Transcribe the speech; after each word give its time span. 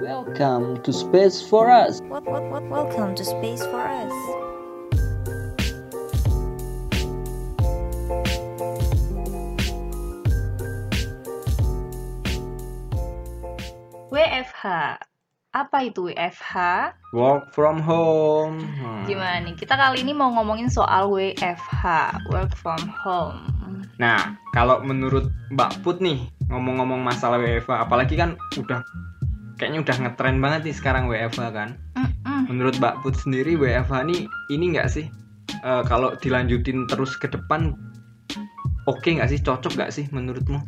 Welcome 0.00 0.80
to 0.88 0.92
Space 0.92 1.44
for 1.44 1.68
Us. 1.68 2.00
What, 2.08 2.24
what, 2.24 2.40
what, 2.48 2.64
welcome 2.72 3.12
to 3.12 3.20
Space 3.28 3.60
for 3.60 3.76
Us. 3.76 4.08
WFH. 14.08 14.96
Apa 15.52 15.84
itu 15.84 16.08
WFH? 16.08 16.56
Work 17.12 17.52
from 17.52 17.84
home. 17.84 18.64
Hmm. 18.64 19.04
Gimana 19.04 19.44
nih? 19.44 19.60
Kita 19.60 19.76
kali 19.76 20.00
ini 20.00 20.16
mau 20.16 20.32
ngomongin 20.32 20.72
soal 20.72 21.12
WFH, 21.12 21.84
work 22.32 22.56
from 22.56 22.80
home. 22.88 23.44
Nah, 24.00 24.40
kalau 24.56 24.80
menurut 24.80 25.28
Mbak 25.52 25.84
Put 25.84 26.00
nih, 26.00 26.32
ngomong-ngomong 26.48 27.04
masalah 27.04 27.36
WFH, 27.36 27.84
apalagi 27.84 28.16
kan 28.16 28.40
udah 28.56 28.80
kayaknya 29.62 29.86
udah 29.86 29.96
ngetren 30.02 30.42
banget 30.42 30.60
nih 30.66 30.74
sekarang 30.74 31.06
WFH 31.06 31.54
kan. 31.54 31.78
Mm-mm. 31.94 32.50
Menurut 32.50 32.82
Mbak 32.82 33.06
Put 33.06 33.14
sendiri 33.14 33.54
WFH 33.54 33.94
nih 34.10 34.26
ini 34.50 34.74
nggak 34.74 34.90
sih? 34.90 35.06
Eh, 35.62 35.82
kalau 35.86 36.18
dilanjutin 36.18 36.90
terus 36.90 37.14
ke 37.14 37.30
depan, 37.30 37.78
oke 38.90 39.06
nggak 39.06 39.30
sih? 39.30 39.38
Cocok 39.38 39.78
nggak 39.78 39.94
sih 39.94 40.10
menurutmu? 40.10 40.58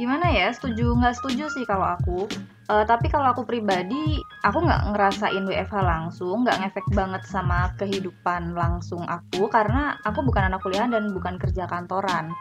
Gimana 0.00 0.32
ya? 0.32 0.48
Setuju 0.56 0.88
nggak 0.96 1.20
setuju 1.20 1.52
sih 1.52 1.68
kalau 1.68 2.00
aku. 2.00 2.32
Eh, 2.72 2.84
tapi 2.88 3.12
kalau 3.12 3.28
aku 3.36 3.44
pribadi, 3.44 4.16
aku 4.40 4.64
nggak 4.64 4.96
ngerasain 4.96 5.44
WFH 5.44 5.76
langsung, 5.84 6.48
nggak 6.48 6.64
ngefek 6.64 6.86
banget 6.96 7.20
sama 7.28 7.76
kehidupan 7.76 8.56
langsung 8.56 9.04
aku 9.04 9.52
karena 9.52 10.00
aku 10.08 10.24
bukan 10.24 10.48
anak 10.48 10.64
kuliah 10.64 10.88
dan 10.88 11.12
bukan 11.12 11.36
kerja 11.36 11.68
kantoran. 11.68 12.32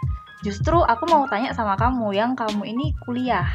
Justru 0.47 0.79
aku 0.79 1.03
mau 1.11 1.27
tanya 1.27 1.51
sama 1.51 1.75
kamu 1.75 2.15
yang 2.15 2.31
kamu 2.39 2.63
ini 2.63 2.95
kuliah. 3.03 3.51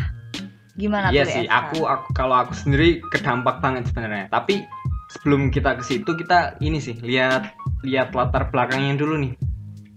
Gimana 0.75 1.15
Iya 1.15 1.23
tuh 1.23 1.33
sih, 1.39 1.47
aku, 1.47 1.79
aku 1.87 2.07
kalau 2.13 2.35
aku 2.43 2.55
sendiri 2.55 2.99
kedampak 3.15 3.63
banget 3.63 3.87
sebenarnya. 3.91 4.27
Tapi 4.29 4.67
sebelum 5.15 5.55
kita 5.55 5.79
ke 5.79 5.85
situ 5.87 6.11
kita 6.19 6.59
ini 6.59 6.83
sih 6.83 6.99
lihat 6.99 7.55
lihat 7.87 8.11
latar 8.11 8.51
belakangnya 8.51 8.99
dulu 8.99 9.15
nih. 9.23 9.33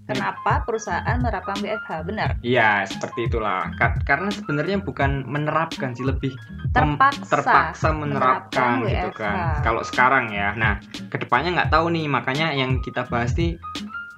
Kenapa 0.07 0.63
perusahaan 0.63 1.19
menerapkan 1.19 1.59
WFH? 1.59 2.07
Benar. 2.07 2.29
Iya, 2.39 2.87
seperti 2.87 3.27
itulah. 3.27 3.67
Ka- 3.75 3.99
karena 4.07 4.31
sebenarnya 4.31 4.79
bukan 4.79 5.27
menerapkan 5.27 5.91
sih, 5.91 6.07
lebih 6.07 6.31
Terpaksa 6.71 7.27
terpaksa 7.43 7.91
menerapkan, 7.91 8.79
menerapkan 8.79 8.87
gitu 8.87 9.09
WFH. 9.11 9.19
kan. 9.19 9.35
Kalau 9.67 9.83
sekarang 9.83 10.31
ya. 10.31 10.55
Nah, 10.55 10.79
ke 11.11 11.19
depannya 11.19 11.59
nggak 11.59 11.71
tahu 11.75 11.91
nih, 11.91 12.07
makanya 12.07 12.55
yang 12.55 12.79
kita 12.79 13.03
bahas 13.11 13.35
nih 13.35 13.59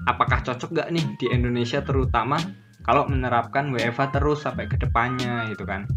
apakah 0.06 0.46
cocok 0.46 0.70
nggak 0.70 0.90
nih 0.94 1.06
di 1.18 1.26
Indonesia 1.34 1.82
terutama 1.82 2.38
kalau 2.86 3.10
menerapkan 3.10 3.74
WFH 3.74 4.14
terus 4.14 4.46
sampai 4.46 4.70
ke 4.70 4.78
depannya 4.78 5.50
gitu 5.50 5.66
kan. 5.66 5.90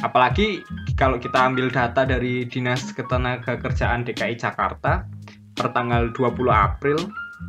Apalagi 0.00 0.64
kalau 0.94 1.16
kita 1.16 1.44
ambil 1.44 1.68
data 1.68 2.02
dari 2.02 2.44
Dinas 2.44 2.88
Ketenagakerjaan 2.90 4.02
DKI 4.02 4.34
Jakarta 4.34 5.04
per 5.52 5.70
tanggal 5.70 6.08
20 6.10 6.24
April 6.48 6.98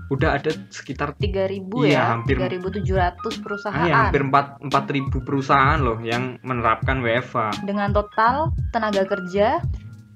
udah 0.08 0.36
ada 0.36 0.52
sekitar 0.70 1.16
3000 1.16 1.68
Iya, 1.82 1.88
ya, 1.90 2.02
hampir- 2.10 2.40
3700 2.40 3.40
perusahaan 3.40 3.76
Ah, 3.78 3.88
ya, 3.88 3.96
hampir 4.08 4.24
4 4.24 4.60
4000 4.62 5.20
perusahaan 5.22 5.80
loh 5.80 6.00
yang 6.00 6.40
menerapkan 6.42 7.00
WFH. 7.00 7.64
dengan 7.64 7.92
total 7.92 8.52
tenaga 8.72 9.04
kerja 9.04 9.60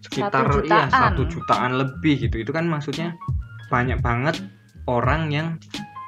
Sekitar 0.02 0.46
Satu 0.46 0.62
iya 0.62 0.86
jutaan. 0.86 0.90
satu 0.94 1.22
jutaan 1.26 1.72
lebih 1.76 2.16
gitu. 2.22 2.38
Itu 2.38 2.54
kan 2.54 2.70
maksudnya 2.70 3.18
banyak 3.68 3.98
banget 4.00 4.38
orang 4.86 5.34
yang 5.34 5.58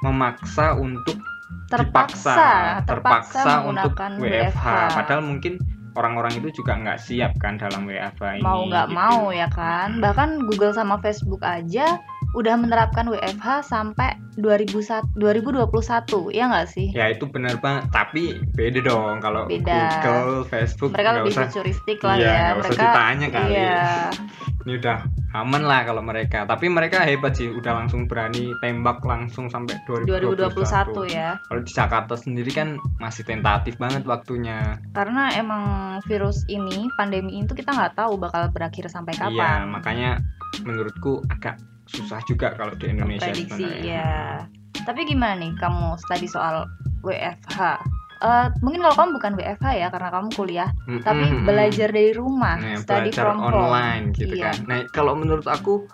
memaksa 0.00 0.78
untuk 0.78 1.18
terpaksa 1.66 2.30
dipaksa, 2.30 2.86
terpaksa, 2.86 3.52
untuk 3.66 3.90
menggunakan 3.92 4.12
WFH. 4.16 4.54
WFH. 4.54 4.66
Padahal 4.94 5.22
mungkin 5.26 5.52
orang-orang 5.98 6.38
itu 6.38 6.62
juga 6.62 6.78
nggak 6.78 6.96
siap 6.96 7.34
kan 7.42 7.58
dalam 7.58 7.84
WFH 7.84 8.38
ini. 8.38 8.44
mau 8.46 8.62
nggak 8.64 8.86
gitu. 8.86 8.96
mau 8.96 9.22
ya 9.28 9.48
kan. 9.50 9.98
Bahkan 9.98 10.46
Google 10.46 10.70
sama 10.70 11.02
Facebook 11.02 11.42
aja 11.42 11.98
udah 12.32 12.54
menerapkan 12.54 13.08
WFH 13.08 13.66
sampai 13.66 14.14
2001 14.38 15.18
2021 15.18 16.30
ya 16.30 16.44
nggak 16.46 16.68
sih? 16.70 16.88
Ya 16.94 17.10
itu 17.10 17.26
benar 17.26 17.58
banget. 17.58 17.90
Tapi 17.90 18.38
beda 18.54 18.80
dong 18.80 19.18
kalau 19.18 19.44
Beda. 19.44 19.98
Google, 19.98 20.46
Facebook 20.46 20.94
Mereka 20.94 21.10
lebih 21.18 21.32
usah. 21.34 21.44
futuristik 21.50 21.98
lah 22.00 22.16
Iya, 22.16 22.30
ya. 22.30 22.46
usah 22.54 22.54
Mereka 22.62 22.78
ditanya 22.78 23.26
kali. 23.28 23.52
Iya. 23.52 23.82
Ini 24.68 24.84
udah 24.84 25.00
aman 25.32 25.64
lah 25.64 25.80
kalau 25.88 26.04
mereka. 26.04 26.44
Tapi 26.44 26.68
mereka 26.68 27.00
hebat 27.00 27.32
sih, 27.32 27.48
udah 27.48 27.72
langsung 27.72 28.04
berani 28.04 28.52
tembak 28.60 29.00
langsung 29.00 29.48
sampai 29.48 29.80
2021. 29.88 31.08
2021 31.08 31.08
ya. 31.08 31.40
Kalau 31.40 31.60
di 31.64 31.72
Jakarta 31.72 32.14
sendiri 32.20 32.52
kan 32.52 32.76
masih 33.00 33.24
tentatif 33.24 33.80
banget 33.80 34.04
waktunya. 34.04 34.76
Karena 34.92 35.32
emang 35.32 35.64
virus 36.04 36.44
ini, 36.52 36.84
pandemi 37.00 37.40
itu 37.40 37.56
kita 37.56 37.72
nggak 37.72 37.96
tahu 37.96 38.20
bakal 38.20 38.52
berakhir 38.52 38.92
sampai 38.92 39.16
Iya, 39.16 39.32
kapan. 39.32 39.72
makanya 39.72 40.10
menurutku 40.68 41.24
agak 41.32 41.56
susah 41.88 42.20
juga 42.28 42.52
kalau 42.52 42.76
di 42.76 42.92
Indonesia 42.92 43.24
prediksi 43.32 43.64
ya. 43.88 44.44
Tapi 44.84 45.08
gimana 45.08 45.40
nih 45.40 45.56
kamu 45.56 45.96
tadi 46.12 46.28
soal 46.28 46.68
WFH? 47.00 47.80
Eh, 48.18 48.46
mungkin 48.60 48.82
kalau 48.82 48.96
kamu 48.96 49.10
bukan 49.14 49.32
WFH 49.38 49.66
ya 49.74 49.88
karena 49.88 50.10
kamu 50.10 50.28
kuliah, 50.34 50.70
Mm-mm, 50.84 51.06
tapi 51.06 51.24
belajar 51.46 51.88
dari 51.88 52.10
rumah, 52.10 52.58
Nah, 52.58 52.74
study 52.76 53.14
belajar 53.14 53.24
from 53.24 53.38
home. 53.38 53.54
online 53.54 54.04
gitu 54.10 54.34
Iya. 54.34 54.44
kan. 54.50 54.56
Nah, 54.66 54.78
kalau 54.90 55.14
menurut 55.14 55.46
aku 55.46 55.86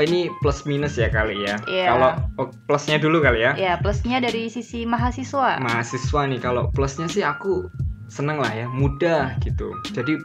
ini 0.00 0.32
plus 0.40 0.64
minus 0.64 0.96
ya 0.96 1.06
kali 1.06 1.44
ya. 1.44 1.60
Iya. 1.68 1.86
Kalau 1.92 2.10
oh, 2.36 2.48
plusnya 2.64 2.96
dulu 2.96 3.20
kali 3.20 3.44
ya. 3.44 3.52
Ya, 3.54 3.76
plusnya 3.76 4.18
dari 4.18 4.48
sisi 4.48 4.82
mahasiswa. 4.82 5.60
mahasiswa 5.60 6.20
nih 6.26 6.40
kalau 6.40 6.72
plusnya 6.72 7.06
sih 7.06 7.20
aku 7.20 7.68
seneng 8.10 8.42
lah 8.42 8.50
ya 8.50 8.66
mudah 8.66 9.38
gitu 9.38 9.70
jadi 9.94 10.18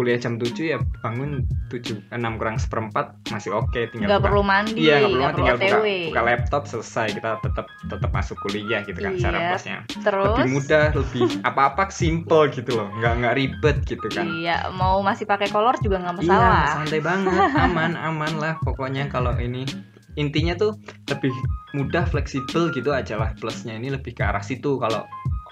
kuliah 0.00 0.16
jam 0.16 0.34
7 0.34 0.48
ya 0.56 0.78
bangun 0.98 1.44
7 1.68 2.08
6 2.08 2.16
kurang 2.34 2.56
seperempat 2.56 3.12
masih 3.28 3.52
oke 3.52 3.76
tinggal 3.86 4.08
nggak 4.08 4.18
buka 4.18 4.26
perlu 4.26 4.42
mandi, 4.42 4.72
iya 4.74 4.96
nggak 4.96 5.06
perlu 5.06 5.20
perlu 5.20 5.36
tinggal 5.36 5.56
buka, 5.56 5.68
OTW. 5.76 5.86
buka 6.08 6.22
laptop 6.24 6.62
selesai 6.64 7.06
kita 7.12 7.30
tetap 7.38 7.66
tetap 7.86 8.10
masuk 8.10 8.36
kuliah 8.40 8.80
gitu 8.82 8.96
kan 8.96 9.12
cara 9.14 9.36
Iya. 9.36 9.48
plusnya 9.50 9.78
Terus 10.00 10.26
lebih 10.32 10.48
mudah 10.50 10.84
lebih 10.94 11.22
apa-apa 11.42 11.82
simple 11.90 12.48
gitu 12.48 12.70
loh 12.74 12.88
nggak 12.94 13.12
nggak 13.14 13.34
ribet 13.34 13.76
gitu 13.84 14.06
kan 14.08 14.24
Iya, 14.24 14.56
mau 14.72 14.98
masih 15.00 15.24
pakai 15.24 15.46
kolor 15.46 15.76
juga 15.78 16.00
nggak 16.00 16.16
iya 16.16 16.24
masalah. 16.24 16.64
santai 16.74 17.00
banget 17.00 17.36
aman 17.66 17.92
aman 17.94 18.32
lah 18.36 18.54
pokoknya 18.58 19.04
kalau 19.06 19.36
ini 19.36 19.68
intinya 20.16 20.54
tuh 20.54 20.72
lebih 21.06 21.30
mudah 21.70 22.02
fleksibel 22.04 22.70
gitu 22.70 22.90
aja 22.90 23.14
lah 23.14 23.30
plusnya 23.36 23.72
ini 23.72 23.90
lebih 23.90 24.10
ke 24.10 24.22
arah 24.22 24.40
situ 24.40 24.74
kalau 24.76 25.04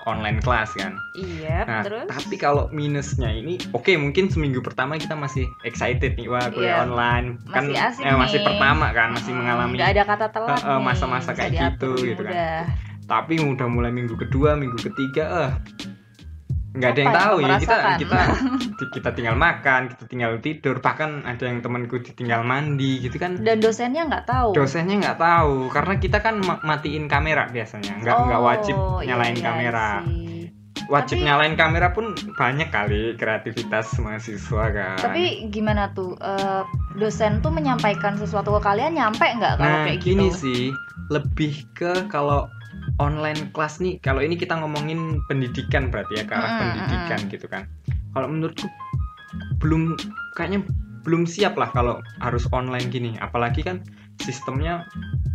online 0.08 0.40
kelas 0.40 0.72
kan. 0.72 0.96
Iya, 1.14 1.58
Nah, 1.62 1.82
terus? 1.82 2.06
tapi 2.08 2.34
kalau 2.34 2.66
minusnya 2.70 3.28
ini, 3.28 3.60
oke 3.70 3.92
mungkin 3.94 4.26
seminggu 4.26 4.58
pertama 4.58 4.96
kita 4.96 5.12
masih 5.12 5.44
excited 5.62 6.16
nih, 6.16 6.26
wah 6.26 6.48
kuliah 6.48 6.80
Iya, 6.80 6.84
online, 6.84 7.26
kan 7.46 7.64
masih 7.64 7.76
asik 7.76 8.02
eh, 8.02 8.16
masih 8.16 8.38
pertama 8.42 8.86
kan, 8.90 9.08
masih 9.12 9.32
mengalami. 9.32 9.76
nggak 9.76 9.90
ada 9.92 10.02
kata 10.04 10.26
telat 10.28 10.58
nih, 10.58 10.80
masa-masa 10.80 11.30
kayak 11.32 11.52
gitu, 11.54 11.92
gitu 12.02 12.22
kan. 12.22 12.66
Tapi 13.04 13.40
udah 13.40 13.68
mulai 13.68 13.88
minggu 13.88 14.16
kedua, 14.16 14.52
minggu 14.52 14.80
ketiga, 14.82 15.24
eh 15.46 15.52
nggak 16.68 16.90
ada 16.90 17.00
yang 17.00 17.08
yang 17.08 17.18
tahu 17.18 17.36
ya 17.40 17.56
kita 17.56 17.76
kita 17.96 18.18
kita 18.94 19.10
tinggal 19.10 19.34
makan, 19.34 19.80
kita 19.88 20.04
tinggal 20.04 20.32
tidur, 20.38 20.78
bahkan 20.78 21.22
ada 21.22 21.40
yang 21.42 21.58
temanku 21.58 21.98
ditinggal 21.98 22.42
mandi 22.42 23.00
gitu 23.00 23.16
kan. 23.16 23.36
Dan 23.36 23.58
dosennya 23.58 24.04
nggak 24.04 24.24
tahu. 24.24 24.52
Dosennya 24.52 24.96
nggak 24.98 25.18
tahu 25.18 25.68
karena 25.68 25.94
kita 25.96 26.18
kan 26.18 26.38
ma- 26.38 26.60
matiin 26.60 27.06
kamera 27.06 27.48
biasanya, 27.48 27.98
nggak 27.98 28.16
nggak 28.22 28.42
wajib 28.42 28.74
Oh, 28.74 29.00
iya, 29.00 29.12
nyalain 29.12 29.34
iya 29.34 29.44
kamera. 29.44 29.88
sih. 30.04 30.26
Wajib 30.86 31.16
Tapi- 31.18 31.26
nyalain 31.26 31.54
kamera 31.54 31.88
pun 31.90 32.06
banyak 32.32 32.68
kali 32.68 33.12
kreativitas 33.14 33.92
mahasiswa 33.98 34.64
kan. 34.70 34.96
Tapi 34.98 35.22
gimana 35.48 35.90
tuh 35.90 36.14
eh, 36.14 36.62
dosen 36.94 37.40
tuh 37.40 37.50
menyampaikan 37.50 38.14
sesuatu 38.14 38.52
ke 38.52 38.60
kalian 38.62 38.94
nyampe 38.94 39.24
nggak 39.26 39.56
kalau 39.56 39.68
nah 39.68 39.84
kayak 39.84 40.00
gini 40.00 40.28
gitu? 40.28 40.38
sih 40.38 40.62
lebih 41.08 41.64
ke 41.72 42.06
kalau 42.06 42.48
online 42.98 43.50
kelas 43.54 43.78
nih 43.78 44.02
kalau 44.02 44.20
ini 44.22 44.34
kita 44.34 44.58
ngomongin 44.58 45.22
pendidikan 45.30 45.88
berarti 45.88 46.22
ya 46.22 46.24
ke 46.26 46.34
arah 46.34 46.50
Mm-mm, 46.50 46.60
pendidikan 46.60 47.20
gitu 47.30 47.46
kan. 47.46 47.62
Kalau 48.14 48.26
menurutku 48.26 48.66
belum 49.62 49.94
kayaknya 50.34 50.66
belum 51.06 51.24
siap 51.24 51.54
lah 51.56 51.70
kalau 51.72 52.02
harus 52.20 52.44
online 52.50 52.90
gini. 52.90 53.14
Apalagi 53.22 53.62
kan 53.62 53.82
sistemnya 54.22 54.84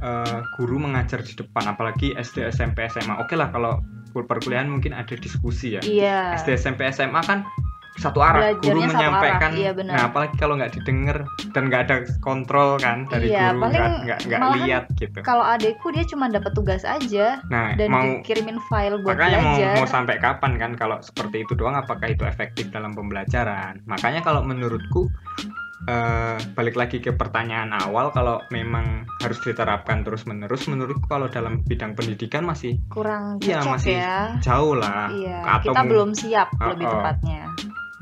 eh, 0.04 0.40
guru 0.60 0.78
mengajar 0.78 1.24
di 1.24 1.34
depan 1.34 1.72
apalagi 1.72 2.12
SD 2.20 2.44
SMP 2.52 2.84
SMA 2.92 3.16
oke 3.18 3.34
lah 3.34 3.50
kalau 3.50 3.80
perkuliahan 4.14 4.70
mungkin 4.70 4.94
ada 4.94 5.16
diskusi 5.18 5.80
ya. 5.80 5.82
Iya. 5.82 6.38
SD 6.38 6.60
SMP 6.60 6.86
SMA 6.94 7.22
kan 7.26 7.48
satu 7.94 8.20
arah 8.20 8.52
Belajarnya 8.52 8.66
guru 8.66 8.80
satu 8.82 8.92
menyampaikan 8.92 9.50
arah, 9.50 9.60
iya 9.60 9.72
benar. 9.72 9.94
nah 9.94 10.04
apalagi 10.08 10.36
kalau 10.36 10.54
nggak 10.56 10.74
didengar 10.74 11.18
dan 11.50 11.64
nggak 11.68 11.82
ada 11.84 11.96
kontrol 12.20 12.70
kan 12.76 13.06
dari 13.06 13.30
Iya, 13.30 13.52
guru 13.52 13.60
paling 13.62 13.84
nggak 14.04 14.20
nggak 14.26 14.42
lihat 14.58 14.84
gitu 14.96 15.18
Kalau 15.22 15.44
adekku 15.44 15.88
dia 15.90 16.04
cuma 16.04 16.26
dapat 16.28 16.52
tugas 16.52 16.84
aja 16.84 17.38
nah 17.48 17.74
dan 17.74 17.88
mau 17.88 18.02
dikirimin 18.20 18.58
file 18.66 18.98
buat 19.00 19.14
makanya 19.14 19.38
mau 19.40 19.54
belajar. 19.54 19.74
mau 19.76 19.86
sampai 19.86 20.16
kapan 20.18 20.52
kan 20.56 20.72
kalau 20.74 20.98
seperti 21.00 21.42
itu 21.42 21.54
doang 21.54 21.76
apakah 21.76 22.08
itu 22.08 22.24
efektif 22.24 22.70
dalam 22.70 22.92
pembelajaran 22.92 23.78
makanya 23.84 24.20
kalau 24.20 24.42
menurutku 24.42 25.08
eh, 25.84 26.38
balik 26.54 26.74
lagi 26.74 26.98
ke 26.98 27.12
pertanyaan 27.12 27.76
awal 27.76 28.10
kalau 28.10 28.40
memang 28.50 29.04
harus 29.20 29.38
diterapkan 29.40 30.02
terus 30.02 30.24
menerus 30.24 30.64
menurutku 30.66 31.06
kalau 31.06 31.28
dalam 31.28 31.60
bidang 31.62 31.92
pendidikan 31.92 32.42
masih 32.42 32.80
Kurang 32.88 33.38
cocok 33.38 33.68
masih 33.70 33.96
ya. 33.98 34.40
jauh 34.40 34.74
lah 34.74 35.12
Iya, 35.12 35.44
atau 35.44 35.70
kita 35.70 35.82
belum 35.84 36.10
siap 36.14 36.48
lebih 36.58 36.84
Oh, 36.84 36.90
oh. 36.90 36.96
tepatnya. 36.98 37.43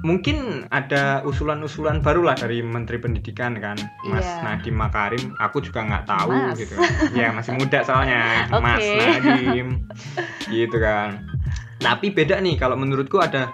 Mungkin 0.02 0.66
ada 0.70 1.22
usulan-usulan 1.22 2.02
baru 2.02 2.26
lah 2.26 2.36
dari 2.36 2.62
Menteri 2.62 2.98
Pendidikan 2.98 3.58
kan, 3.58 3.78
Mas 4.06 4.26
Iya. 4.26 4.42
Nadiem 4.44 4.76
Makarim. 4.76 5.24
Aku 5.38 5.62
juga 5.62 5.86
nggak 5.86 6.06
tahu 6.06 6.34
Mas. 6.34 6.58
gitu. 6.58 6.74
Ya 7.14 7.30
masih 7.32 7.54
muda 7.54 7.80
soalnya, 7.82 8.22
Mas. 8.66 8.82
Nadiem, 8.82 9.86
gitu 10.54 10.78
kan. 10.78 11.22
Tapi 11.78 12.14
beda 12.14 12.38
nih 12.38 12.58
kalau 12.58 12.78
menurutku 12.78 13.18
ada 13.18 13.50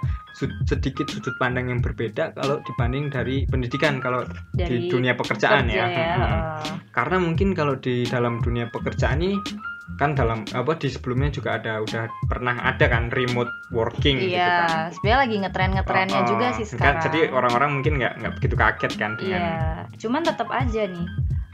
sedikit 0.70 1.10
sudut 1.10 1.34
pandang 1.42 1.74
yang 1.74 1.82
berbeda 1.82 2.30
kalau 2.38 2.62
dibanding 2.62 3.10
dari 3.10 3.50
pendidikan 3.50 3.98
kalau 3.98 4.22
di 4.54 4.62
Dari 4.62 4.78
dunia 4.86 5.18
pekerjaan 5.18 5.66
kerja 5.66 5.82
ya. 5.82 5.88
ya. 5.90 6.06
Heeh. 6.14 6.40
Karena 6.94 7.18
mungkin 7.18 7.58
kalau 7.58 7.74
di 7.76 8.06
dalam 8.06 8.38
dunia 8.38 8.70
pekerjaan 8.70 9.18
ini 9.20 9.42
kan 9.95 10.12
dalam 10.12 10.44
apa 10.51 10.75
di 10.75 10.88
sebelumnya 10.88 11.31
juga 11.31 11.56
ada 11.56 11.80
udah 11.80 12.06
pernah 12.25 12.60
ada 12.60 12.86
kan 12.86 13.07
remote 13.07 13.50
working 13.69 14.19
gitu 14.19 14.36
kan. 14.36 14.68
Iya, 14.68 14.92
sebenarnya 14.92 15.19
lagi 15.24 15.36
ngetren-ngetrennya 15.39 16.19
Oh, 16.19 16.22
oh. 16.22 16.30
juga 16.30 16.45
sih 16.54 16.66
Kan 16.68 16.69
sekarang. 16.69 17.01
jadi 17.01 17.19
orang-orang 17.31 17.69
mungkin 17.74 17.94
nggak 17.95 18.13
nggak 18.18 18.34
begitu 18.36 18.56
kaget 18.56 18.94
kan 18.94 19.12
dengan 19.16 19.39
Iya, 19.39 19.57
cuman 19.98 20.22
tetap 20.22 20.50
aja 20.50 20.84
nih. 20.86 21.07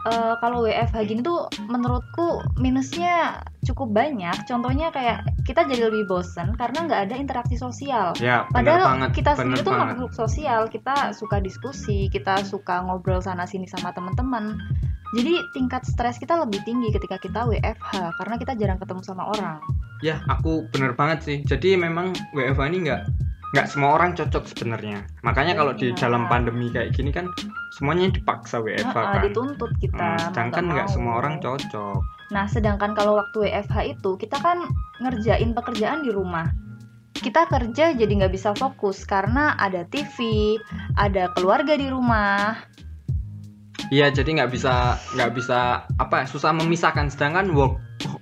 eh, 0.04 0.36
kalau 0.38 0.68
WFH 0.68 1.00
gini 1.06 1.22
tuh 1.22 1.48
menurutku 1.64 2.28
minusnya 2.58 3.40
cukup 3.64 3.96
banyak. 3.96 4.36
Contohnya 4.44 4.92
kayak 4.92 5.24
kita 5.44 5.64
jadi 5.64 5.88
lebih 5.88 6.12
bosen 6.12 6.52
karena 6.54 6.84
nggak 6.84 7.02
ada 7.08 7.16
interaksi 7.16 7.56
sosial. 7.56 8.12
ya 8.18 8.44
Padahal 8.52 9.00
banget 9.00 9.16
kita 9.16 9.32
sendiri 9.34 9.64
tuh 9.64 9.72
makhluk 9.72 10.12
sosial, 10.12 10.68
kita 10.68 11.14
suka 11.14 11.40
diskusi, 11.40 12.10
kita 12.10 12.44
suka 12.44 12.84
ngobrol 12.84 13.24
sana 13.24 13.48
sini 13.48 13.64
sama 13.64 13.96
teman-teman. 13.96 14.60
Jadi 15.14 15.34
tingkat 15.54 15.86
stres 15.86 16.18
kita 16.18 16.42
lebih 16.42 16.60
tinggi 16.66 16.90
ketika 16.90 17.22
kita 17.22 17.46
WFH 17.46 18.18
karena 18.18 18.36
kita 18.42 18.54
jarang 18.58 18.82
ketemu 18.82 19.02
sama 19.06 19.30
orang. 19.30 19.62
ya 20.04 20.20
aku 20.28 20.68
bener 20.76 20.92
banget 20.92 21.24
sih 21.24 21.38
jadi 21.48 21.80
memang 21.80 22.12
WFH 22.36 22.76
ini 22.76 22.92
nggak 22.92 23.02
nggak 23.56 23.68
semua 23.72 23.96
orang 23.96 24.12
cocok 24.12 24.52
sebenarnya 24.52 25.08
makanya 25.24 25.56
kalau 25.56 25.72
di 25.72 25.96
Benar. 25.96 26.02
dalam 26.04 26.28
pandemi 26.28 26.68
kayak 26.76 26.92
gini 26.92 27.08
kan 27.08 27.32
semuanya 27.80 28.12
dipaksa 28.12 28.60
WFH 28.60 28.92
Heeh, 28.92 29.14
kan 29.16 29.24
dituntut 29.32 29.72
kita. 29.80 30.10
Hmm, 30.20 30.24
sedangkan 30.28 30.64
nggak 30.76 30.92
semua 30.92 31.24
orang 31.24 31.40
cocok 31.40 32.04
Nah, 32.34 32.50
sedangkan 32.50 32.98
kalau 32.98 33.22
waktu 33.22 33.46
WFH 33.52 33.94
itu 33.94 34.18
kita 34.18 34.42
kan 34.42 34.66
ngerjain 35.06 35.54
pekerjaan 35.54 36.02
di 36.02 36.10
rumah. 36.10 36.50
Kita 37.14 37.46
kerja 37.46 37.94
jadi 37.94 38.10
nggak 38.10 38.34
bisa 38.34 38.58
fokus 38.58 39.06
karena 39.06 39.54
ada 39.62 39.86
TV, 39.86 40.58
ada 40.98 41.30
keluarga 41.38 41.78
di 41.78 41.88
rumah. 41.94 42.58
Iya, 43.92 44.12
jadi 44.14 44.30
nggak 44.40 44.52
bisa 44.54 44.96
nggak 45.18 45.32
bisa 45.36 45.84
apa 46.00 46.24
ya, 46.24 46.26
susah 46.30 46.56
memisahkan. 46.56 47.12
Sedangkan 47.12 47.52
work 47.52 47.80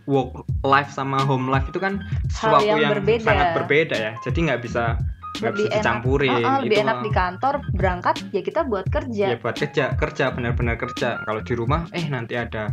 work 0.10 0.46
life 0.66 0.90
sama 0.90 1.22
home 1.26 1.50
life 1.50 1.66
itu 1.70 1.78
kan 1.78 2.02
sesuatu 2.30 2.66
yang 2.66 2.80
yang, 2.82 2.92
berbeda. 2.98 3.26
sangat 3.26 3.48
berbeda 3.58 3.96
ya. 3.98 4.12
Jadi 4.26 4.40
nggak 4.50 4.62
bisa 4.64 4.98
nggak 5.42 5.54
bisa 5.58 5.70
dicampurin. 5.82 6.32
Heeh, 6.32 6.58
lebih 6.66 6.78
itu 6.78 6.84
enak 6.86 6.98
di 7.02 7.12
kantor 7.12 7.54
berangkat 7.74 8.16
ya 8.30 8.42
kita 8.46 8.62
buat 8.68 8.86
kerja. 8.90 9.26
ya 9.34 9.38
buat 9.42 9.56
kerja 9.58 9.96
kerja 9.98 10.26
benar-benar 10.34 10.76
kerja. 10.78 11.22
Kalau 11.26 11.42
di 11.42 11.54
rumah 11.54 11.90
eh 11.94 12.06
nanti 12.10 12.38
ada 12.38 12.70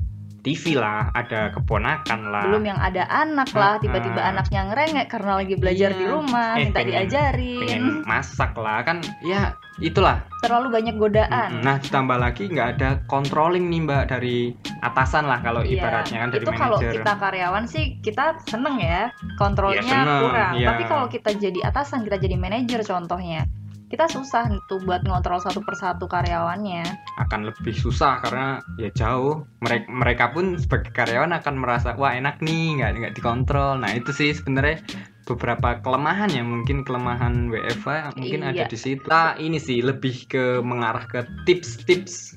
TV 0.48 0.72
lah, 0.74 1.12
ada 1.12 1.52
keponakan 1.52 2.20
lah. 2.26 2.48
Belum 2.48 2.64
yang 2.64 2.80
ada 2.80 3.04
anak 3.06 3.52
lah, 3.52 3.76
tiba-tiba 3.76 4.16
Ah. 4.18 4.32
anaknya 4.32 4.64
ngerengek 4.64 5.06
karena 5.06 5.32
lagi 5.36 5.54
belajar 5.54 5.90
Iya. 5.90 5.98
di 5.98 6.04
rumah, 6.06 6.50
Eh, 6.56 6.60
minta 6.64 6.80
pengen- 6.80 6.88
diajarin. 6.96 7.60
pengen 7.60 7.84
masak 8.02 8.52
lah 8.54 8.80
kan 8.80 8.98
ya 9.20 9.52
itulah 9.78 10.24
Terlalu 10.40 10.72
banyak 10.72 10.94
godaan. 10.96 11.60
nah 11.60 11.76
ditambah 11.76 12.16
lagi 12.16 12.46
nggak 12.46 12.68
ada 12.74 12.88
controlling 13.04 13.68
nih 13.68 13.80
mbak 13.80 14.04
dari 14.08 14.50
atasan 14.80 15.26
lah 15.26 15.38
kalau 15.38 15.60
Iya, 15.60 15.78
ibaratnya 15.78 16.18
kan 16.18 16.28
dari 16.30 16.42
itu 16.42 16.52
kalau 16.52 16.78
kita 16.78 17.12
karyawan 17.14 17.64
sih 17.66 17.84
kita 18.00 18.24
seneng 18.42 18.78
ya 18.78 19.10
kontrolnya 19.34 19.82
Iya, 19.82 19.92
seneng, 19.92 20.22
kurang 20.24 20.52
iya. 20.56 20.66
tapi 20.66 20.82
kalau 20.84 21.06
kita 21.06 21.30
jadi 21.32 21.60
atasan 21.64 22.02
kita 22.02 22.16
jadi 22.16 22.34
manajer 22.34 22.80
contohnya 22.82 23.46
kita 23.88 24.04
susah 24.04 24.52
tuh 24.68 24.84
buat 24.84 25.00
ngontrol 25.00 25.40
satu 25.40 25.64
persatu 25.64 26.04
karyawannya. 26.04 26.84
Akan 27.16 27.48
lebih 27.48 27.72
susah 27.72 28.20
karena 28.20 28.60
ya 28.76 28.92
jauh. 28.92 29.48
Mereka 29.64 29.88
mereka 29.88 30.24
pun 30.30 30.60
sebagai 30.60 30.92
karyawan 30.92 31.32
akan 31.40 31.54
merasa 31.56 31.96
wah 31.96 32.12
enak 32.12 32.44
nih 32.44 32.78
nggak 32.80 32.90
nggak 33.00 33.14
dikontrol. 33.16 33.80
Nah 33.80 33.96
itu 33.96 34.12
sih 34.12 34.36
sebenarnya 34.36 34.84
beberapa 35.24 35.80
kelemahan 35.80 36.28
ya. 36.28 36.44
Mungkin 36.44 36.84
kelemahan 36.84 37.48
WFH 37.48 38.16
mungkin 38.20 38.44
ada 38.44 38.64
Iya. 38.64 38.68
di 38.68 38.78
situ. 38.78 39.04
Nah, 39.08 39.36
ini 39.40 39.56
sih 39.56 39.80
lebih 39.80 40.28
ke 40.28 40.60
mengarah 40.60 41.08
ke 41.08 41.24
tips-tips 41.48 42.36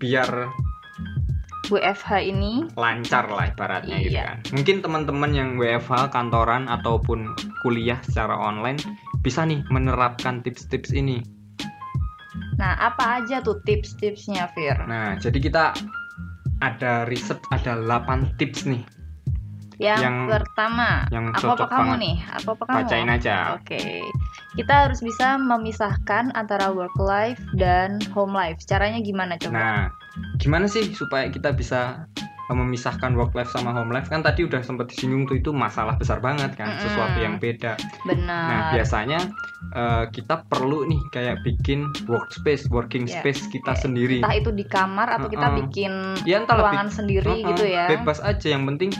biar 0.00 0.48
WFH 1.70 2.10
ini 2.26 2.66
lancar 2.74 3.30
lah 3.30 3.52
ibaratnya 3.52 4.00
gitu 4.02 4.16
Iya. 4.16 4.24
kan. 4.26 4.36
Mungkin 4.56 4.76
teman-teman 4.82 5.30
yang 5.30 5.50
WFH 5.54 6.10
kantoran 6.10 6.66
ataupun 6.66 7.30
kuliah 7.62 8.00
secara 8.02 8.34
online 8.34 8.80
bisa 9.20 9.44
nih 9.44 9.60
menerapkan 9.68 10.40
tips-tips 10.40 10.92
ini. 10.96 11.20
Nah 12.56 12.76
apa 12.76 13.20
aja 13.24 13.40
tuh 13.40 13.60
tips-tipsnya 13.64 14.52
Fir? 14.52 14.76
Nah 14.84 15.16
jadi 15.16 15.38
kita 15.40 15.64
ada 16.60 17.08
riset 17.08 17.40
ada 17.52 17.76
8 17.80 18.36
tips 18.36 18.68
nih. 18.68 18.84
Yang, 19.80 20.00
yang- 20.04 20.28
pertama 20.28 21.08
yang 21.08 21.32
apa 21.32 21.40
cocok 21.40 21.68
kamu 21.72 21.80
banget. 21.88 21.98
nih? 22.04 22.16
Aku 22.36 22.48
apa 22.52 22.64
kamu? 22.68 22.76
Bacain 22.84 23.08
aja. 23.08 23.36
Oke, 23.56 24.04
kita 24.52 24.74
harus 24.84 25.00
bisa 25.00 25.40
memisahkan 25.40 26.36
antara 26.36 26.68
work 26.68 26.92
life 27.00 27.40
dan 27.56 27.96
home 28.12 28.36
life. 28.36 28.60
Caranya 28.68 29.00
gimana 29.00 29.40
coba? 29.40 29.56
Nah, 29.56 29.80
gimana 30.36 30.68
sih 30.68 30.92
supaya 30.92 31.32
kita 31.32 31.56
bisa 31.56 32.04
memisahkan 32.54 33.14
work 33.14 33.34
life 33.34 33.50
sama 33.50 33.70
home 33.74 33.90
life? 33.94 34.10
Kan 34.10 34.22
tadi 34.22 34.46
udah 34.46 34.62
sempat 34.62 34.90
disinggung 34.90 35.26
tuh 35.26 35.38
itu 35.38 35.50
masalah 35.50 35.96
besar 35.98 36.18
banget 36.18 36.54
kan, 36.54 36.70
Mm-mm. 36.70 36.82
sesuatu 36.82 37.18
yang 37.18 37.38
beda. 37.38 37.78
Benar. 38.06 38.46
Nah, 38.46 38.60
biasanya 38.74 39.20
eh, 39.74 40.04
kita 40.10 40.46
perlu 40.46 40.86
nih 40.86 41.00
kayak 41.14 41.42
bikin 41.46 41.90
workspace, 42.10 42.66
working 42.70 43.06
Ya, 43.06 43.20
space 43.22 43.46
kita 43.50 43.74
kayak 43.74 43.82
sendiri. 43.82 44.18
Entah 44.20 44.36
itu 44.36 44.50
di 44.54 44.64
kamar 44.66 45.08
atau 45.18 45.28
kita 45.30 45.46
Mm-mm. 45.50 45.60
bikin 45.66 45.92
Ya 46.28 46.42
ruangan 46.44 46.88
sendiri 46.90 47.30
Uh-uh, 47.30 47.48
gitu 47.54 47.64
ya. 47.66 47.86
Bebas 47.88 48.20
aja 48.20 48.46
yang 48.50 48.66
penting 48.66 48.90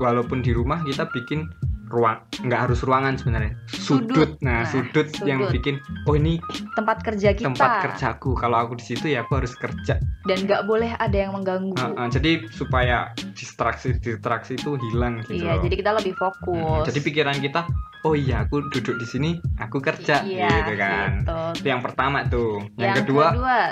walaupun 0.00 0.40
di 0.40 0.56
rumah 0.56 0.80
kita 0.82 1.06
bikin 1.12 1.46
ruang 1.90 2.22
nggak 2.46 2.60
harus 2.70 2.80
ruangan 2.86 3.18
sebenarnya 3.18 3.52
sudut. 3.66 4.14
Sudut. 4.14 4.30
Nah, 4.40 4.62
Nah, 4.62 4.70
sudut, 4.70 5.10
yang 5.26 5.42
sudut. 5.42 5.52
bikin 5.58 5.74
oh 6.06 6.14
ini 6.14 6.38
Tempat 6.78 7.02
kerja 7.02 7.34
kita. 7.34 7.50
tempat 7.50 7.70
kerjaku. 7.90 8.38
Kalau 8.38 8.56
aku 8.62 8.78
di 8.78 8.84
situ 8.86 9.10
ya 9.10 9.26
aku 9.26 9.42
harus 9.42 9.52
kerja. 9.58 9.98
Dan 10.24 10.38
nggak 10.46 10.64
boleh 10.70 10.94
ada 10.96 11.16
yang 11.18 11.34
mengganggu. 11.34 11.74
Uh-uh, 11.74 12.08
jadi 12.08 12.46
supaya 12.54 13.10
distraksi 13.34 13.98
distraksi 13.98 14.54
itu 14.54 14.78
hilang 14.90 15.20
gitu. 15.26 15.42
iya, 15.42 15.58
loh. 15.58 15.66
jadi 15.66 15.74
kita 15.82 15.90
lebih 15.98 16.14
fokus. 16.14 16.86
jadi 16.86 17.00
pikiran 17.02 17.36
kita 17.42 17.66
oh 18.06 18.14
iya 18.16 18.46
aku 18.46 18.64
duduk 18.72 18.96
di 18.96 19.06
sini 19.08 19.30
aku 19.60 19.82
kerja 19.82 20.22
iya, 20.24 20.48
gitu 20.64 20.74
kan. 20.78 21.24
gitu. 21.26 21.40
Itu 21.60 21.66
yang 21.68 21.82
pertama 21.82 22.24
tuh. 22.30 22.62
Yang, 22.78 22.80
Yang 22.80 22.94
kedua, 23.04 23.26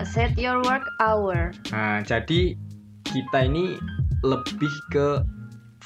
set 0.05 0.32
your 0.37 0.59
work 0.67 0.85
hour. 0.99 1.54
nah 1.71 2.02
jadi 2.02 2.59
kita 3.09 3.38
ini 3.49 3.78
lebih 4.26 4.73
ke 4.90 5.23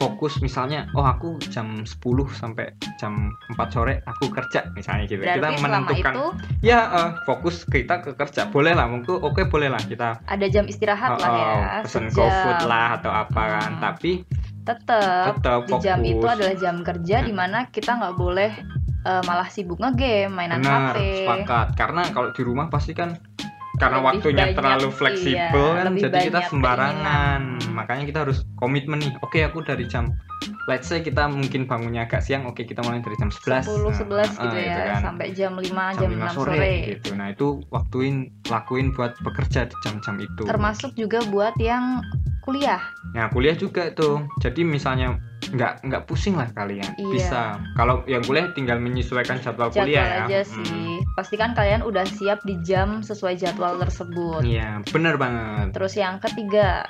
fokus 0.02 0.42
misalnya 0.42 0.90
oh 0.92 1.06
aku 1.06 1.38
jam 1.46 1.86
10 1.86 1.94
sampai 2.34 2.74
jam 2.98 3.30
4 3.54 3.70
sore 3.70 4.02
aku 4.02 4.26
kerja 4.28 4.66
misalnya 4.72 5.06
gitu 5.06 5.22
Berarti 5.22 5.38
kita 5.38 5.48
menentukan 5.62 6.12
itu 6.12 6.26
ya 6.60 6.80
eh, 6.90 7.10
fokus 7.22 7.62
kita 7.64 8.02
ke 8.02 8.10
kerja 8.12 8.50
boleh 8.50 8.74
lah 8.74 8.90
mungkin 8.90 9.22
oke 9.22 9.46
boleh 9.46 9.70
lah 9.70 9.78
kita 9.80 10.18
ada 10.26 10.46
jam 10.46 10.66
istirahat 10.66 11.16
lah 11.16 11.28
oh, 11.28 11.36
ya. 11.36 11.46
oh, 11.46 11.82
pesen 11.86 12.10
sejam. 12.10 12.26
GoFood 12.26 12.60
lah 12.66 12.88
atau 12.98 13.12
apa 13.12 13.42
kan 13.48 13.70
Hmm. 13.72 13.80
tapi 13.80 14.12
Tetap 14.62 15.42
tetap 15.42 15.66
di 15.66 15.70
fokus 15.70 15.82
jam 15.82 16.00
itu 16.02 16.22
adalah 16.24 16.54
jam 16.54 16.76
kerja 16.80 17.16
Hmm. 17.18 17.26
di 17.26 17.32
mana 17.32 17.58
kita 17.68 17.90
nggak 17.94 18.14
boleh 18.14 18.52
eh, 19.02 19.22
malah 19.22 19.46
sibuk 19.46 19.78
ngegame, 19.78 20.30
mainan 20.30 20.62
benar 20.62 20.94
HP. 20.94 21.26
sepakat 21.26 21.66
karena 21.74 22.02
kalau 22.08 22.30
di 22.30 22.42
rumah 22.42 22.66
pasti 22.66 22.94
kan 22.94 23.18
karena 23.82 23.98
Lebih 23.98 24.08
waktunya 24.08 24.44
banyak, 24.44 24.56
terlalu 24.56 24.86
iya, 24.86 24.94
fleksibel 24.94 25.66
kan 25.74 25.84
lebih 25.90 26.02
jadi 26.04 26.18
kita 26.22 26.40
sembarangan 26.46 27.40
keinginan. 27.42 27.74
makanya 27.74 28.04
kita 28.06 28.18
harus 28.22 28.38
komitmen 28.54 28.98
nih 28.98 29.12
oke 29.18 29.38
aku 29.42 29.58
dari 29.60 29.84
jam 29.84 30.04
let's 30.64 30.86
say 30.86 31.02
kita 31.02 31.26
mungkin 31.26 31.66
bangunnya 31.66 32.06
agak 32.06 32.22
siang 32.22 32.46
oke 32.46 32.62
kita 32.62 32.78
mulai 32.80 33.02
dari 33.02 33.18
jam 33.18 33.26
11 33.28 33.66
10 33.66 33.82
Nah, 33.82 33.94
11 34.30 34.38
gitu 34.38 34.56
eh, 34.56 34.64
ya, 34.64 34.78
kan. 34.88 35.00
sampai 35.02 35.26
jam 35.34 35.52
5 35.54 35.66
jam, 35.66 35.98
jam, 35.98 36.10
5 36.14 36.22
6 36.22 36.30
sore, 36.32 36.54
sore. 36.54 36.72
gitu 36.88 37.08
nah 37.12 37.26
itu 37.28 37.46
waktuin 37.68 38.14
lakuin 38.46 38.86
buat 38.92 39.18
bekerja 39.20 39.66
di 39.66 39.76
jam-jam 39.82 40.16
itu 40.16 40.42
Termasuk 40.46 40.94
juga 40.94 41.18
buat 41.26 41.58
yang 41.58 41.98
kuliah. 42.40 42.78
nah 43.10 43.26
kuliah 43.28 43.54
juga 43.54 43.90
tuh 43.90 44.22
jadi 44.38 44.62
misalnya 44.62 45.18
nggak 45.52 45.84
nggak 45.84 46.02
pusing 46.04 46.32
lah 46.32 46.48
kalian 46.50 46.88
Iya. 46.96 47.12
bisa 47.12 47.40
kalau 47.76 48.00
yang 48.04 48.24
kuliah 48.24 48.48
tinggal 48.50 48.76
menyesuaikan 48.76 49.36
jadwal, 49.38 49.68
Jadwal 49.68 49.84
kuliah 49.84 50.02
ya 50.02 50.24
aja 50.24 50.40
Hmm. 50.42 50.64
sih. 50.64 50.88
Pastikan 51.12 51.52
kalian 51.52 51.84
udah 51.84 52.08
siap 52.08 52.40
di 52.42 52.56
jam 52.62 53.04
sesuai 53.04 53.36
jadwal 53.36 53.76
tersebut. 53.76 54.40
Iya, 54.42 54.80
bener 54.88 55.14
banget. 55.14 55.76
Terus 55.76 55.92
yang 55.94 56.16
ketiga, 56.18 56.88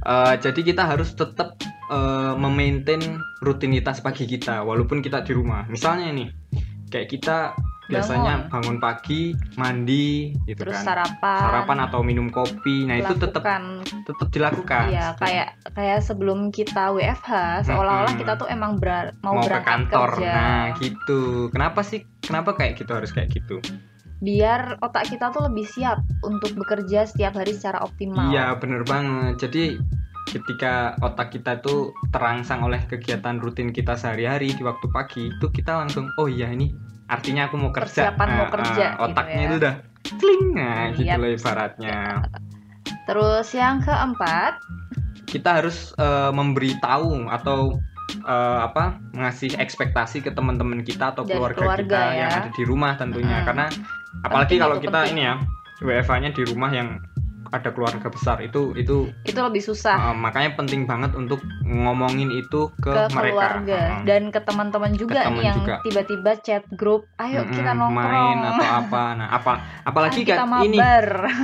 Eh, 0.00 0.34
jadi 0.40 0.60
kita 0.64 0.82
harus 0.86 1.12
tetap 1.12 1.60
eh, 1.86 2.34
memaintain 2.34 3.02
rutinitas 3.38 4.00
pagi 4.00 4.24
kita, 4.24 4.62
walaupun 4.62 4.98
kita 4.98 5.20
di 5.20 5.34
rumah. 5.34 5.68
Misalnya 5.68 6.08
nih, 6.08 6.28
kayak 6.88 7.08
kita 7.10 7.52
biasanya 7.90 8.34
bangun 8.46 8.76
pagi, 8.78 9.34
mandi, 9.58 10.32
gitu 10.46 10.62
terus 10.62 10.78
kan. 10.80 10.84
sarapan. 11.02 11.42
Sarapan 11.42 11.78
atau 11.90 12.00
minum 12.06 12.30
kopi, 12.30 12.86
nah 12.86 12.96
itu 13.02 13.14
tetap 13.18 13.42
tetap 14.06 14.28
dilakukan. 14.30 14.94
Iya, 14.94 15.06
kayak 15.18 15.48
kayak 15.74 16.00
sebelum 16.06 16.54
kita 16.54 16.94
WFH, 16.94 17.66
seolah-olah 17.66 18.14
kita 18.14 18.38
tuh 18.38 18.48
emang 18.48 18.78
ber- 18.78 19.12
mau, 19.20 19.38
mau 19.38 19.44
ke 19.44 19.52
berangkat 19.52 19.70
kantor. 19.90 20.08
kerja. 20.16 20.32
Nah, 20.32 20.64
gitu. 20.78 21.20
Kenapa 21.50 21.80
sih? 21.82 22.06
Kenapa 22.22 22.54
kayak 22.54 22.78
gitu 22.78 22.90
harus 22.94 23.10
kayak 23.10 23.34
gitu? 23.34 23.58
biar 24.20 24.76
otak 24.84 25.08
kita 25.08 25.32
tuh 25.32 25.48
lebih 25.48 25.64
siap 25.64 26.04
untuk 26.20 26.52
bekerja 26.52 27.08
setiap 27.08 27.40
hari 27.40 27.56
secara 27.56 27.80
optimal. 27.80 28.28
Iya, 28.28 28.52
bener 28.60 28.84
banget. 28.84 29.48
Jadi 29.48 29.80
ketika 30.28 30.94
otak 31.00 31.34
kita 31.34 31.58
itu 31.58 31.90
terangsang 32.12 32.62
oleh 32.62 32.78
kegiatan 32.86 33.40
rutin 33.40 33.72
kita 33.72 33.96
sehari-hari 33.96 34.52
di 34.54 34.62
waktu 34.62 34.86
pagi, 34.92 35.32
itu 35.32 35.46
kita 35.50 35.80
langsung 35.80 36.12
oh 36.20 36.28
iya 36.28 36.52
ini 36.52 36.70
artinya 37.10 37.42
aku 37.46 37.56
mau 37.58 37.70
kerja. 37.70 38.14
Persiapan 38.14 38.28
mau 38.30 38.38
Nah, 38.40 38.50
kerja 38.50 38.84
ah, 38.86 38.90
gitu 38.94 39.04
otaknya 39.04 39.34
ya. 39.36 39.44
itu 39.44 39.56
udah 39.58 39.74
kling 40.16 40.44
nah, 40.54 40.82
gitu 40.90 41.02
Iya. 41.04 41.14
loh 41.18 41.30
ibaratnya. 41.30 41.98
Terus 43.08 43.48
yang 43.52 43.76
keempat, 43.80 44.54
Kita 45.22 45.62
harus 45.62 45.94
eh, 45.94 46.30
memberitahu 46.30 47.26
atau 47.28 47.78
eh, 48.20 48.58
apa 48.60 48.98
ngasih 49.12 49.54
ekspektasi 49.56 50.18
ke 50.20 50.30
teman-teman 50.30 50.82
kita 50.82 51.10
atau 51.10 51.22
Dari 51.22 51.34
keluarga, 51.34 51.58
keluarga 51.60 51.86
kita 51.86 52.02
ya. 52.08 52.18
yang 52.18 52.30
ada 52.36 52.50
di 52.50 52.62
rumah 52.64 52.92
tentunya 52.94 53.36
Mm-mm. 53.36 53.46
karena 53.46 53.66
apalagi 54.20 54.46
Penting 54.48 54.60
kalau 54.60 54.76
kita 54.78 55.00
penting. 55.00 55.14
ini 55.14 55.22
ya 55.22 55.34
WFH-nya 55.80 56.30
di 56.30 56.42
rumah 56.44 56.70
yang 56.70 56.88
ada 57.50 57.68
keluarga 57.68 58.06
besar 58.06 58.38
itu 58.38 58.72
itu 58.74 59.10
itu 59.22 59.36
lebih 59.36 59.58
susah 59.58 59.96
Uh, 60.00 60.14
makanya 60.14 60.54
penting 60.54 60.84
banget 60.84 61.12
untuk 61.12 61.38
ngomongin 61.60 62.30
itu 62.30 62.70
ke, 62.78 62.88
ke 62.88 63.02
mereka 63.10 63.34
keluarga 63.60 63.80
Uh, 63.90 64.02
dan 64.02 64.22
ke 64.28 64.40
teman-teman 64.40 64.92
juga 64.92 65.20
teman 65.22 65.34
nih 65.34 65.44
yang 65.44 65.58
juga. 65.58 65.74
tiba-tiba 65.82 66.32
chat 66.40 66.62
grup, 66.72 67.04
ayo 67.16 67.42
mm-mm, 67.42 67.52
kita 67.52 67.72
nongkrong. 67.72 67.98
main 68.00 68.38
atau 68.40 68.66
apa 68.68 69.02
nah 69.12 69.28
apa 69.30 69.52
apalagi 69.84 70.22
kan 70.22 70.38
ini 70.62 70.78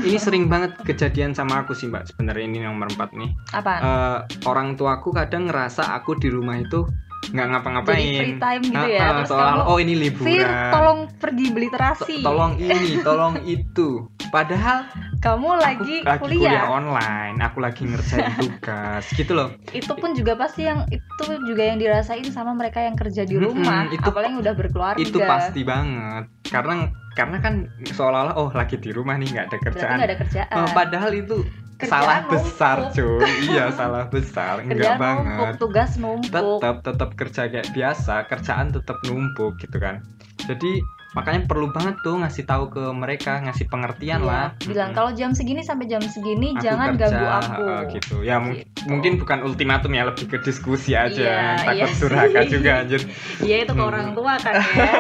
ini 0.03 0.17
sering 0.17 0.47
banget 0.47 0.75
kejadian 0.83 1.33
sama 1.33 1.61
aku 1.61 1.73
sih 1.73 1.87
mbak 1.87 2.07
sebenarnya 2.07 2.45
ini 2.45 2.59
nomor 2.63 2.87
empat 2.89 3.11
nih 3.13 3.31
Apa? 3.53 3.73
Uh, 3.79 4.19
orang 4.45 4.75
tuaku 4.75 5.11
kadang 5.11 5.47
ngerasa 5.47 5.91
aku 5.93 6.15
di 6.15 6.29
rumah 6.29 6.57
itu 6.57 6.87
nggak 7.27 7.43
Jadi 7.43 7.51
ngapa-ngapain 7.51 8.07
free 8.15 8.39
time 8.39 8.63
gitu 8.63 8.87
ya. 8.89 9.01
ah, 9.03 9.11
Terus 9.17 9.29
soal 9.29 9.47
kamu, 9.57 9.67
oh 9.67 9.77
ini 9.77 9.95
Fir, 9.97 10.05
liburan 10.05 10.71
tolong 10.71 11.01
pergi 11.19 11.47
beli 11.51 11.67
To- 11.67 11.75
terasi. 11.75 12.17
tolong 12.21 12.53
ini 12.57 12.91
tolong 13.01 13.35
itu 13.45 13.89
padahal 14.37 14.79
Kamu 15.17 15.49
lagi, 15.57 16.05
aku 16.05 16.29
lagi 16.29 16.37
kuliah. 16.37 16.53
kuliah. 16.61 16.69
online 16.71 17.37
aku 17.41 17.59
lagi 17.59 17.83
ngerjain 17.83 18.37
tugas 18.43 19.05
gitu 19.11 19.33
loh 19.33 19.49
Itu 19.73 19.93
pun 19.93 20.13
juga 20.13 20.37
pasti 20.37 20.63
yang 20.63 20.85
itu 20.87 21.25
juga 21.43 21.63
yang 21.65 21.79
dirasain 21.79 22.29
sama 22.29 22.53
mereka 22.53 22.79
yang 22.79 22.95
kerja 22.95 23.23
di 23.23 23.35
rumah, 23.35 23.89
itu- 23.89 24.05
apalagi 24.05 24.31
yang 24.31 24.39
udah 24.39 24.55
berkeluarga. 24.55 25.01
itu 25.01 25.19
pasti 25.19 25.61
banget 25.63 26.25
karena 26.47 26.73
karena 27.13 27.41
kan 27.41 27.55
seolah-olah 27.83 28.37
oh 28.37 28.53
lagi 28.53 28.77
di 28.77 28.93
rumah 28.93 29.17
nih 29.17 29.25
nggak 29.27 29.47
ada 29.47 29.57
Berarti 29.57 29.67
kerjaan 29.73 29.97
nggak 29.97 30.07
ada 30.07 30.19
kerjaan. 30.21 30.55
Oh, 30.55 30.69
padahal 30.71 31.11
itu 31.11 31.37
Kerjaan 31.77 31.93
salah 31.93 32.19
besar 32.27 32.77
numpuk. 32.83 32.95
cuy 32.95 33.29
iya 33.51 33.65
salah 33.71 34.05
besar 34.07 34.55
enggak 34.59 34.71
kerjaan 34.71 34.97
numpuk, 34.97 35.05
banget 35.05 35.55
tugas 35.59 35.91
numpuk. 35.97 36.33
tetap 36.57 36.77
tetap 36.83 37.11
kerja 37.15 37.43
kayak 37.47 37.69
biasa 37.71 38.15
kerjaan 38.25 38.67
tetap 38.71 38.97
numpuk 39.03 39.53
gitu 39.57 39.77
kan 39.77 40.01
jadi 40.43 40.81
makanya 41.13 41.45
perlu 41.45 41.69
banget 41.71 41.97
tuh 41.99 42.17
ngasih 42.19 42.45
tahu 42.45 42.69
ke 42.69 42.93
mereka 42.93 43.41
ngasih 43.41 43.65
pengertian 43.67 44.21
Iya, 44.21 44.27
lah 44.27 44.47
bilang 44.63 44.77
Mm-mm. 44.87 44.93
kalau 44.95 45.11
jam 45.11 45.33
segini 45.33 45.61
sampai 45.61 45.87
jam 45.87 46.03
segini 46.03 46.53
Aku 46.53 46.61
jangan 46.63 46.89
kerja, 46.91 47.01
ganggu 47.03 47.27
aku. 47.27 47.63
eh, 47.65 47.83
gitu 47.91 48.17
ya 48.21 48.37
mung- 48.37 48.53
Gitu. 48.55 48.85
mungkin 48.87 49.13
bukan 49.17 49.39
ultimatum 49.43 49.91
ya 49.91 50.05
lebih 50.05 50.27
ke 50.27 50.39
diskusi 50.41 50.93
aja 50.93 51.17
Iya, 51.17 51.57
takut 51.59 51.77
iya 51.83 51.97
durhaka 51.99 52.41
juga 52.47 52.71
anjir 52.79 53.01
Iya 53.39 53.57
itu 53.59 53.73
ke 53.73 53.79
Hmm. 53.79 53.91
orang 53.91 54.09
tua 54.13 54.35
kan 54.39 54.55
ya. 54.57 54.91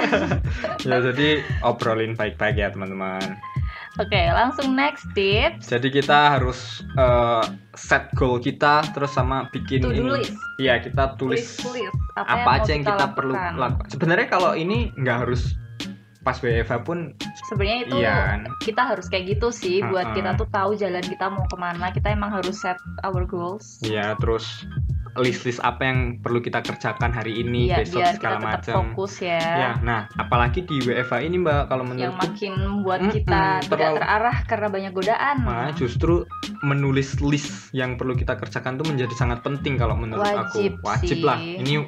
ya 0.88 0.96
jadi 1.02 1.28
obrolin 1.62 2.12
baik-baik 2.12 2.56
ya 2.56 2.68
teman-teman 2.68 3.36
Oke, 3.96 4.22
langsung 4.28 4.76
next 4.76 5.08
tips. 5.16 5.72
Jadi 5.72 5.88
kita 5.88 6.36
harus 6.36 6.84
eh, 7.00 7.44
set 7.72 8.12
goal 8.12 8.36
kita 8.36 8.84
terus 8.92 9.16
sama 9.16 9.48
bikin 9.48 9.80
To 9.80 9.92
ini. 9.92 10.20
Iya, 10.60 10.84
kita 10.84 11.16
tulis 11.16 11.56
Tulis, 11.60 11.88
tulis. 11.88 11.92
apa, 12.16 12.36
mau 12.44 12.52
aja 12.56 12.70
yang 12.72 12.84
kita, 12.84 13.06
perlu 13.16 13.32
lakukan. 13.32 13.54
lakukan. 13.56 13.88
Sebenarnya 13.88 14.26
kalau 14.28 14.52
ini 14.52 14.92
nggak 15.00 15.18
harus 15.24 15.56
pas 16.20 16.34
WFH 16.42 16.82
pun 16.82 17.14
Sebenarnya 17.46 17.78
itu 17.86 17.96
iya 18.02 18.16
kan. 18.34 18.40
kita 18.66 18.82
harus 18.82 19.06
kayak 19.06 19.38
gitu 19.38 19.54
sih 19.54 19.78
buat 19.86 20.10
Uh-uh. 20.10 20.16
kita 20.18 20.30
tuh 20.34 20.48
tahu 20.50 20.74
jalan 20.74 20.98
kita 21.00 21.30
mau 21.30 21.46
ke 21.46 21.56
mana. 21.56 21.86
Kita 21.94 22.10
emang 22.10 22.34
harus 22.34 22.58
set 22.58 22.76
our 23.06 23.22
goals. 23.24 23.78
Iya, 23.80 24.18
terus 24.18 24.66
list-list 25.18 25.60
apa 25.60 25.82
yang 25.82 25.98
perlu 26.18 26.38
kita 26.38 26.60
kerjakan 26.60 27.10
hari 27.10 27.38
ini, 27.38 27.66
Iya, 27.66 27.80
besok 27.80 27.98
biar 27.98 28.06
kita 28.06 28.16
segala 28.16 28.38
macam. 28.38 28.74
fokus 28.90 29.12
ya. 29.18 29.40
Ya, 29.40 29.70
nah 29.80 30.00
apalagi 30.14 30.62
di 30.62 30.80
WFH 30.80 31.20
ini 31.22 31.36
Mbak 31.38 31.60
kalau 31.66 31.84
Yang 31.84 31.92
menurutku 32.12 32.22
makin 32.22 32.52
membuat 32.58 33.00
Mm-mm, 33.00 33.12
kita 33.12 33.40
tidak 33.58 33.68
terlalu- 33.68 33.96
terarah 33.98 34.36
karena 34.44 34.68
banyak 34.68 34.92
godaan. 34.92 35.36
Nah, 35.42 35.68
justru 35.72 36.14
menulis 36.60 36.84
list 37.20 37.48
yang 37.70 37.94
perlu 37.94 38.12
kita 38.12 38.34
kerjakan 38.34 38.76
tuh 38.76 38.86
menjadi 38.86 39.14
sangat 39.14 39.40
penting 39.40 39.74
kalau 39.74 39.94
menurut 39.94 40.22
Wajib 40.22 40.76
aku. 40.76 40.86
Wajib 40.86 41.16
sih. 41.16 41.22
lah. 41.22 41.38
Ini 41.38 41.84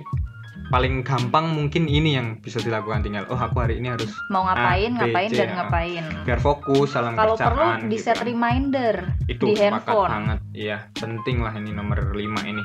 paling 0.68 1.00
gampang 1.00 1.49
mungkin 1.49 1.88
ini 1.88 2.12
yang 2.12 2.37
bisa 2.37 2.61
dilakukan 2.61 3.00
tinggal. 3.00 3.25
Oh, 3.26 3.37
aku 3.37 3.56
hari 3.58 3.80
ini 3.80 3.88
harus 3.88 4.12
mau 4.28 4.44
ngapain, 4.44 4.92
A, 4.92 4.99
B, 4.99 5.00
ngapain 5.06 5.30
C, 5.30 5.35
dan 5.35 5.49
ya. 5.49 5.54
ngapain. 5.56 6.04
biar 6.28 6.38
fokus 6.38 6.92
dalam 6.92 7.16
Kalau 7.16 7.35
kerjaan. 7.35 7.49
perlu 7.49 7.88
di 7.88 7.97
gitu 7.97 8.04
set 8.04 8.16
kan. 8.16 8.26
reminder 8.26 8.94
Itu 9.26 9.44
di 9.47 9.56
handphone. 9.56 10.11
banget. 10.11 10.38
Iya, 10.52 10.76
penting 10.92 11.40
lah 11.40 11.56
ini 11.56 11.73
nomor 11.73 12.12
5 12.12 12.20
ini. 12.44 12.61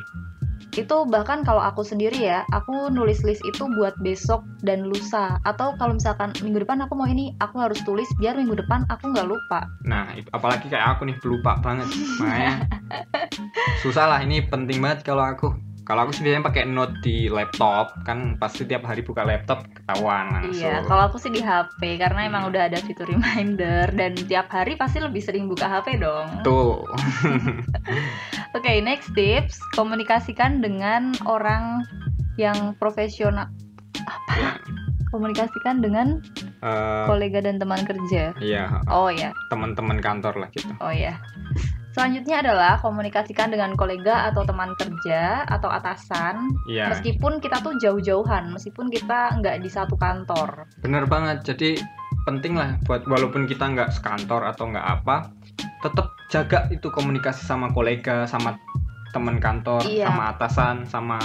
Itu 0.76 1.06
bahkan 1.10 1.46
kalau 1.46 1.62
aku 1.62 1.86
sendiri 1.86 2.18
ya 2.18 2.46
aku 2.52 2.90
nulis 2.90 3.22
list 3.22 3.42
itu 3.46 3.70
buat 3.78 3.94
besok 4.02 4.42
dan 4.66 4.90
lusa 4.90 5.38
atau 5.46 5.78
kalau 5.78 5.98
misalkan 5.98 6.34
minggu 6.42 6.66
depan 6.66 6.82
aku 6.82 6.98
mau 6.98 7.08
ini 7.08 7.34
aku 7.42 7.62
harus 7.62 7.80
tulis 7.86 8.10
biar 8.18 8.38
minggu 8.38 8.58
depan 8.58 8.86
aku 8.90 9.14
nggak 9.14 9.30
lupa 9.30 9.66
Nah, 9.84 10.16
apalagi 10.32 10.72
kayak 10.72 10.98
aku 10.98 11.06
nih 11.08 11.18
pelupa 11.20 11.60
banget. 11.60 11.88
Makanya 12.18 12.54
susah 13.84 14.08
lah 14.08 14.20
ini 14.24 14.44
penting 14.48 14.80
banget 14.80 15.04
kalau 15.04 15.24
aku. 15.28 15.52
Kalau 15.84 16.08
aku 16.08 16.12
sih 16.12 16.24
biasanya 16.24 16.48
pakai 16.48 16.64
note 16.64 16.96
di 17.00 17.28
laptop, 17.28 17.92
kan 18.04 18.40
pasti 18.40 18.64
tiap 18.64 18.84
hari 18.84 19.04
buka 19.04 19.22
laptop 19.22 19.68
ketahuan 19.70 20.32
langsung. 20.32 20.64
iya 20.64 20.80
kalau 20.82 21.08
aku 21.08 21.20
sih 21.20 21.28
di 21.28 21.40
HP 21.40 22.00
karena 22.00 22.24
emang 22.24 22.48
Hmm. 22.48 22.52
udah 22.52 22.64
ada 22.68 22.80
fitur 22.80 23.04
reminder 23.06 23.92
dan 23.92 24.16
tiap 24.16 24.48
hari 24.48 24.74
pasti 24.74 24.98
lebih 24.98 25.20
sering 25.20 25.46
buka 25.46 25.68
HP 25.68 26.00
dong 26.00 26.28
Tuh. 26.42 26.88
oke 28.56 28.72
next 28.80 29.12
tips 29.12 29.60
komunikasikan 29.72 30.60
dengan 30.60 31.12
orang 31.24 31.84
yang 32.36 32.74
profesional 32.78 33.52
ya, 34.34 34.56
komunikasikan 35.10 35.80
dengan 35.80 36.24
eh, 36.60 37.06
kolega 37.06 37.40
dan 37.40 37.60
teman 37.60 37.84
kerja 37.84 38.32
iya, 38.40 38.80
oh 38.88 39.08
ya 39.08 39.36
teman-teman 39.48 40.00
kantor 40.00 40.34
lah 40.40 40.50
gitu. 40.52 40.72
Oh 40.80 40.90
ya. 40.90 41.20
Selanjutnya 41.94 42.42
adalah 42.42 42.82
komunikasikan 42.82 43.54
dengan 43.54 43.78
kolega 43.78 44.26
atau 44.34 44.42
teman 44.42 44.74
kerja 44.74 45.46
atau 45.46 45.70
atasan. 45.70 46.50
Iya, 46.66 46.90
Meskipun 46.90 47.38
kita 47.38 47.62
tuh 47.62 47.78
jauh-jauhan, 47.78 48.50
meskipun 48.50 48.90
kita 48.90 49.38
nggak 49.38 49.62
di 49.62 49.70
satu 49.70 49.94
kantor. 49.94 50.66
bener 50.82 51.06
banget. 51.06 51.46
Jadi 51.46 51.78
penting 52.26 52.58
lah 52.58 52.82
buat 52.90 53.06
walaupun 53.06 53.46
kita 53.46 53.70
nggak 53.70 53.94
sekantor 53.94 54.42
atau 54.50 54.74
nggak 54.74 54.88
apa, 55.02 55.30
tetap 55.86 56.18
jaga 56.34 56.66
itu 56.74 56.90
komunikasi 56.90 57.46
sama 57.46 57.70
kolega, 57.70 58.26
sama 58.26 58.58
teman 59.14 59.38
kantor, 59.38 59.86
Iya. 59.86 60.10
sama 60.10 60.24
atasan, 60.34 60.76
sama 60.90 61.22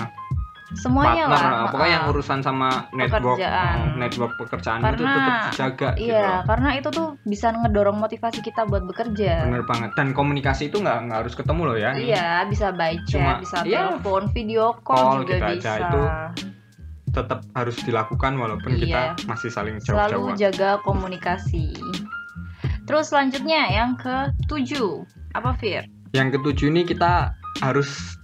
Semuanya 0.71 1.25
partner. 1.25 1.49
lah. 1.49 1.71
Pokoknya 1.71 1.89
yang 1.91 2.05
maaf. 2.05 2.13
urusan 2.13 2.39
sama 2.41 2.69
network, 2.91 3.37
Pekerjaan. 3.37 3.77
eh, 3.79 3.97
network 3.97 4.33
pekerjaan 4.37 4.79
itu 4.79 4.85
Karena- 4.85 5.15
tetap 5.17 5.41
dijaga 5.49 5.89
gitu. 5.91 6.05
Iya, 6.05 6.21
loh. 6.21 6.41
karena 6.45 6.71
itu 6.75 6.89
tuh 6.91 7.09
bisa 7.23 7.47
ngedorong 7.51 7.97
motivasi 7.97 8.39
kita 8.41 8.63
buat 8.65 8.85
bekerja. 8.85 9.33
Bener 9.45 9.65
banget. 9.65 9.91
Dan 9.95 10.13
komunikasi 10.13 10.69
itu 10.69 10.77
nggak 10.79 10.99
nggak 11.05 11.19
harus 11.19 11.35
ketemu 11.35 11.63
loh 11.65 11.79
ya. 11.79 11.91
Iya, 11.93 12.29
bisa 12.45 12.69
by 12.71 13.01
chat, 13.03 13.17
Cuma- 13.17 13.39
bisa 13.39 13.57
iya. 13.63 13.89
telepon, 13.89 14.23
video 14.29 14.77
call, 14.79 14.97
Call 14.99 15.17
juga 15.23 15.35
gitu 15.35 15.45
aja, 15.47 15.73
bisa. 15.73 15.73
itu 15.83 16.03
Tetap 17.09 17.41
harus 17.51 17.77
dilakukan 17.81 18.33
walaupun 18.37 18.71
Iya. 18.71 18.79
kita 18.79 19.01
masih 19.27 19.49
saling 19.49 19.81
Selalu 19.81 20.13
jauh-jauhan. 20.29 20.37
jaga 20.39 20.71
komunikasi. 20.85 21.73
Terus 22.85 23.09
selanjutnya 23.09 23.65
yang 23.67 23.97
ke 23.97 24.17
tujuh 24.45 25.03
apa 25.33 25.57
Fir? 25.57 25.89
Yang 26.11 26.37
ketujuh 26.37 26.69
ini 26.69 26.85
kita 26.85 27.33
harus 27.59 28.21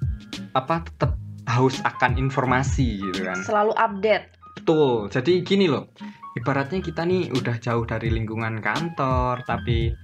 apa 0.52 0.84
tetap 0.84 1.16
haus 1.48 1.80
akan 1.84 2.16
informasi 2.16 3.00
gitu 3.00 3.26
kan. 3.26 3.38
Selalu 3.44 3.72
update. 3.76 4.26
Betul. 4.60 5.10
Jadi 5.12 5.44
gini 5.44 5.66
loh. 5.68 5.92
Ibaratnya 6.34 6.82
kita 6.82 7.06
nih 7.06 7.30
udah 7.30 7.56
jauh 7.62 7.86
dari 7.86 8.10
lingkungan 8.10 8.58
kantor 8.58 9.46
tapi 9.46 9.94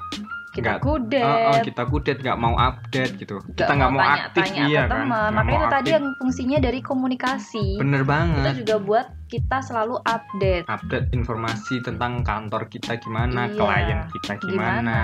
Kita 0.61 0.71
Nggak- 0.71 0.85
kudet. 0.85 1.25
oh, 1.25 1.49
oh, 1.49 1.59
kita 1.61 1.83
kudet 1.85 2.17
nggak 2.21 2.39
mau 2.39 2.55
update 2.55 3.13
gitu. 3.17 3.37
kita 3.51 3.73
nggak 3.73 3.91
mau 3.91 4.03
aktif 4.03 4.45
tanya-tanya 4.45 4.69
iya 4.69 4.83
kan. 4.83 4.91
teman. 5.03 5.31
Makanya 5.33 5.49
mau 5.51 5.57
itu 5.59 5.67
tadi 5.73 5.89
yang 5.91 6.07
fungsinya 6.15 6.59
dari 6.61 6.81
komunikasi. 6.81 7.67
bener 7.77 8.01
Itu 8.01 8.11
banget. 8.11 8.53
juga 8.61 8.77
buat 8.79 9.07
kita 9.27 9.59
selalu 9.61 9.97
update. 10.03 10.67
Update 10.67 11.07
informasi 11.11 11.75
tentang 11.81 12.21
kantor 12.21 12.67
kita 12.67 12.99
gimana, 12.99 13.47
Iya. 13.47 13.57
klien 13.57 13.99
kita 14.11 14.33
Gimana, 14.37 14.51
gimana. 14.51 14.99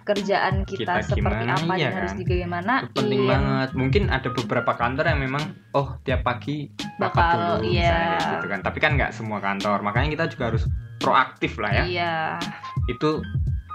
kerjaan 0.00 0.54
kita, 0.62 0.92
Kita 0.94 0.94
seperti 1.04 1.18
gimana, 1.18 1.52
apa 1.52 1.72
iya 1.74 1.84
dan 1.84 1.96
harus 1.98 2.08
kan? 2.08 2.18
digimana 2.18 2.74
Itu 2.80 2.94
penting 2.94 3.20
banget. 3.26 3.68
Mungkin 3.74 4.02
ada 4.08 4.28
beberapa 4.30 4.72
kantor 4.72 5.04
yang 5.06 5.20
memang 5.20 5.42
oh 5.72 5.98
tiap 6.00 6.22
pagi 6.22 6.70
Bakal, 6.94 7.58
dulu 7.58 7.66
iya. 7.66 7.82
misalnya 7.82 8.18
gitu 8.32 8.46
kan. 8.48 8.60
Tapi 8.62 8.78
kan 8.78 8.90
nggak 8.94 9.10
semua 9.10 9.38
kantor. 9.38 9.78
Makanya 9.82 10.08
kita 10.10 10.24
juga 10.28 10.44
harus 10.48 10.64
proaktif 10.96 11.58
lah 11.58 11.70
ya. 11.74 11.84
Iya. 11.84 12.14
Itu 12.86 13.18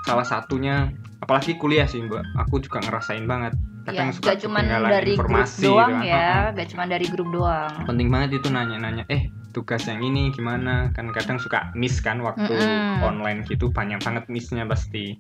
salah 0.08 0.24
satunya 0.24 0.76
apalagi 1.20 1.60
kuliah 1.60 1.84
sih, 1.84 2.00
Mbak. 2.00 2.24
Aku 2.48 2.64
juga 2.64 2.80
ngerasain 2.80 3.28
banget. 3.28 3.54
Kadang 3.84 4.12
Iya, 4.12 4.16
suka 4.16 4.28
gak 4.36 4.40
cuman 4.44 4.64
dari 4.68 5.14
grup 5.16 5.32
informasi 5.32 5.64
doang 5.64 5.90
gitu 5.92 5.96
kan. 5.96 6.04
ya, 6.04 6.16
Heeh. 6.20 6.56
gak 6.56 6.68
cuman 6.76 6.88
dari 6.88 7.06
grup 7.08 7.30
doang. 7.32 7.72
Penting 7.88 8.08
banget 8.12 8.30
itu 8.36 8.48
nanya-nanya, 8.52 9.04
"Eh, 9.08 9.32
tugas 9.52 9.88
yang 9.88 10.04
ini 10.04 10.30
gimana 10.30 10.92
kan 10.94 11.10
kadang 11.10 11.42
suka 11.42 11.72
miss 11.74 11.98
kan 11.98 12.22
waktu 12.22 12.46
Mm-mm. 12.52 13.02
online 13.02 13.42
gitu 13.42 13.74
banyak 13.74 13.98
banget 14.06 14.30
missnya 14.30 14.70
pasti 14.70 15.18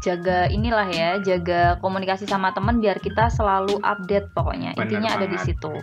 jaga 0.00 0.46
inilah 0.48 0.88
ya 0.88 1.18
jaga 1.20 1.76
komunikasi 1.82 2.24
sama 2.24 2.54
teman 2.54 2.78
biar 2.78 2.96
kita 2.96 3.28
selalu 3.28 3.76
update 3.82 4.30
pokoknya 4.32 4.72
Bener 4.72 5.02
intinya 5.02 5.10
ada 5.20 5.26
di 5.26 5.34
banget. 5.34 5.46
situ 5.52 5.74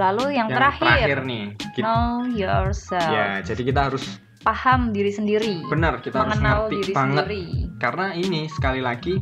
lalu 0.00 0.24
yang, 0.34 0.48
yang 0.48 0.56
terakhir, 0.56 1.20
nih 1.22 1.44
kita, 1.76 1.84
know 1.84 2.24
yourself 2.26 3.12
ya 3.12 3.44
jadi 3.44 3.62
kita 3.62 3.80
harus 3.92 4.18
paham 4.40 4.90
diri 4.90 5.10
sendiri 5.10 5.62
benar 5.66 5.98
kita 5.98 6.20
harus 6.20 6.34
mengenal 6.34 6.56
ngerti 6.64 6.74
diri 6.76 6.92
banget 6.92 7.24
sendiri 7.24 7.42
karena 7.76 8.06
ini 8.12 8.40
sekali 8.48 8.80
lagi 8.80 9.14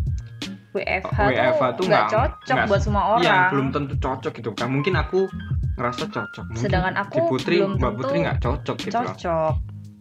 WFH, 0.72 1.18
WFH 1.18 1.62
tuh 1.72 1.84
nggak 1.84 2.06
cocok 2.06 2.52
nggak- 2.52 2.68
buat 2.68 2.80
semua 2.80 3.02
orang 3.10 3.24
Iya, 3.24 3.38
belum 3.48 3.68
tentu 3.72 3.96
cocok 3.96 4.32
gitu 4.34 4.52
kan. 4.52 4.68
Mungkin 4.68 4.92
aku 4.92 5.24
ngerasa 5.72 6.04
cocok. 6.06 6.44
Mungkin 6.46 6.60
Sedangkan 6.60 6.94
aku 7.00 7.16
di 7.16 7.20
Putri, 7.26 7.56
belum 7.56 7.72
Mbak 7.72 7.80
tentu 7.80 7.96
Putri 7.98 8.16
nggak 8.20 8.38
cocok 8.38 8.76
gitu 8.76 8.92
loh. 8.92 9.04
cocok 9.08 9.54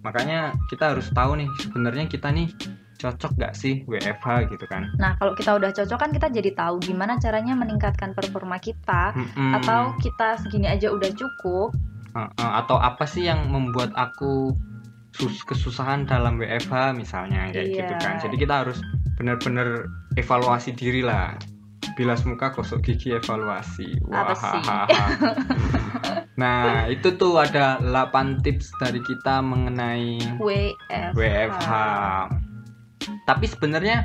Makanya 0.03 0.39
kita 0.67 0.86
harus 0.91 1.07
tahu 1.10 1.31
nih 1.36 1.48
sebenarnya 1.63 2.05
kita 2.05 2.27
nih 2.29 2.48
cocok 2.95 3.31
nggak 3.34 3.53
sih 3.53 3.84
WFH 3.86 4.27
gitu 4.50 4.65
kan. 4.65 4.88
nah 4.95 5.15
kalau 5.15 5.31
kita 5.31 5.51
udah 5.53 5.67
cocok 5.69 5.98
kan 5.98 6.12
kita 6.12 6.27
jadi 6.29 6.51
tahu 6.53 6.75
gimana 6.81 7.15
caranya 7.17 7.51
meningkatkan 7.53 8.12
performa 8.12 8.55
kita 8.57 9.12
Mm-mm. 9.12 9.51
atau 9.53 9.95
kita 9.98 10.36
segini 10.38 10.67
aja 10.67 10.88
udah 10.89 11.07
cukup 11.10 11.72
Uh, 12.12 12.31
uh, 12.39 12.63
atau 12.63 12.79
apa 12.79 13.03
sih 13.03 13.24
yang 13.24 13.43
membuat 13.45 13.91
aku 13.93 14.55
sus 15.15 15.39
kesusahan 15.48 16.03
dalam 16.03 16.36
WFH 16.36 16.91
misalnya 16.91 17.48
kayak 17.50 17.67
Iya. 17.72 17.77
gitu 17.79 17.93
kan. 18.03 18.13
Jadi 18.19 18.36
kita 18.36 18.53
harus 18.67 18.84
benar-benar 19.15 19.88
evaluasi 20.19 20.75
diri 20.75 21.00
lah. 21.00 21.39
Bilas 21.95 22.27
muka 22.27 22.51
gosok 22.51 22.84
gigi 22.84 23.15
evaluasi. 23.15 23.95
Wahahaha. 24.03 24.84
nah, 26.41 26.91
itu 26.91 27.15
tuh 27.15 27.39
ada 27.39 27.79
8 27.79 28.43
tips 28.43 28.67
dari 28.84 29.00
kita 29.00 29.39
mengenai 29.39 30.19
WFH, 30.36 31.15
WFH. 31.15 31.72
Tapi 33.24 33.45
sebenarnya 33.48 34.03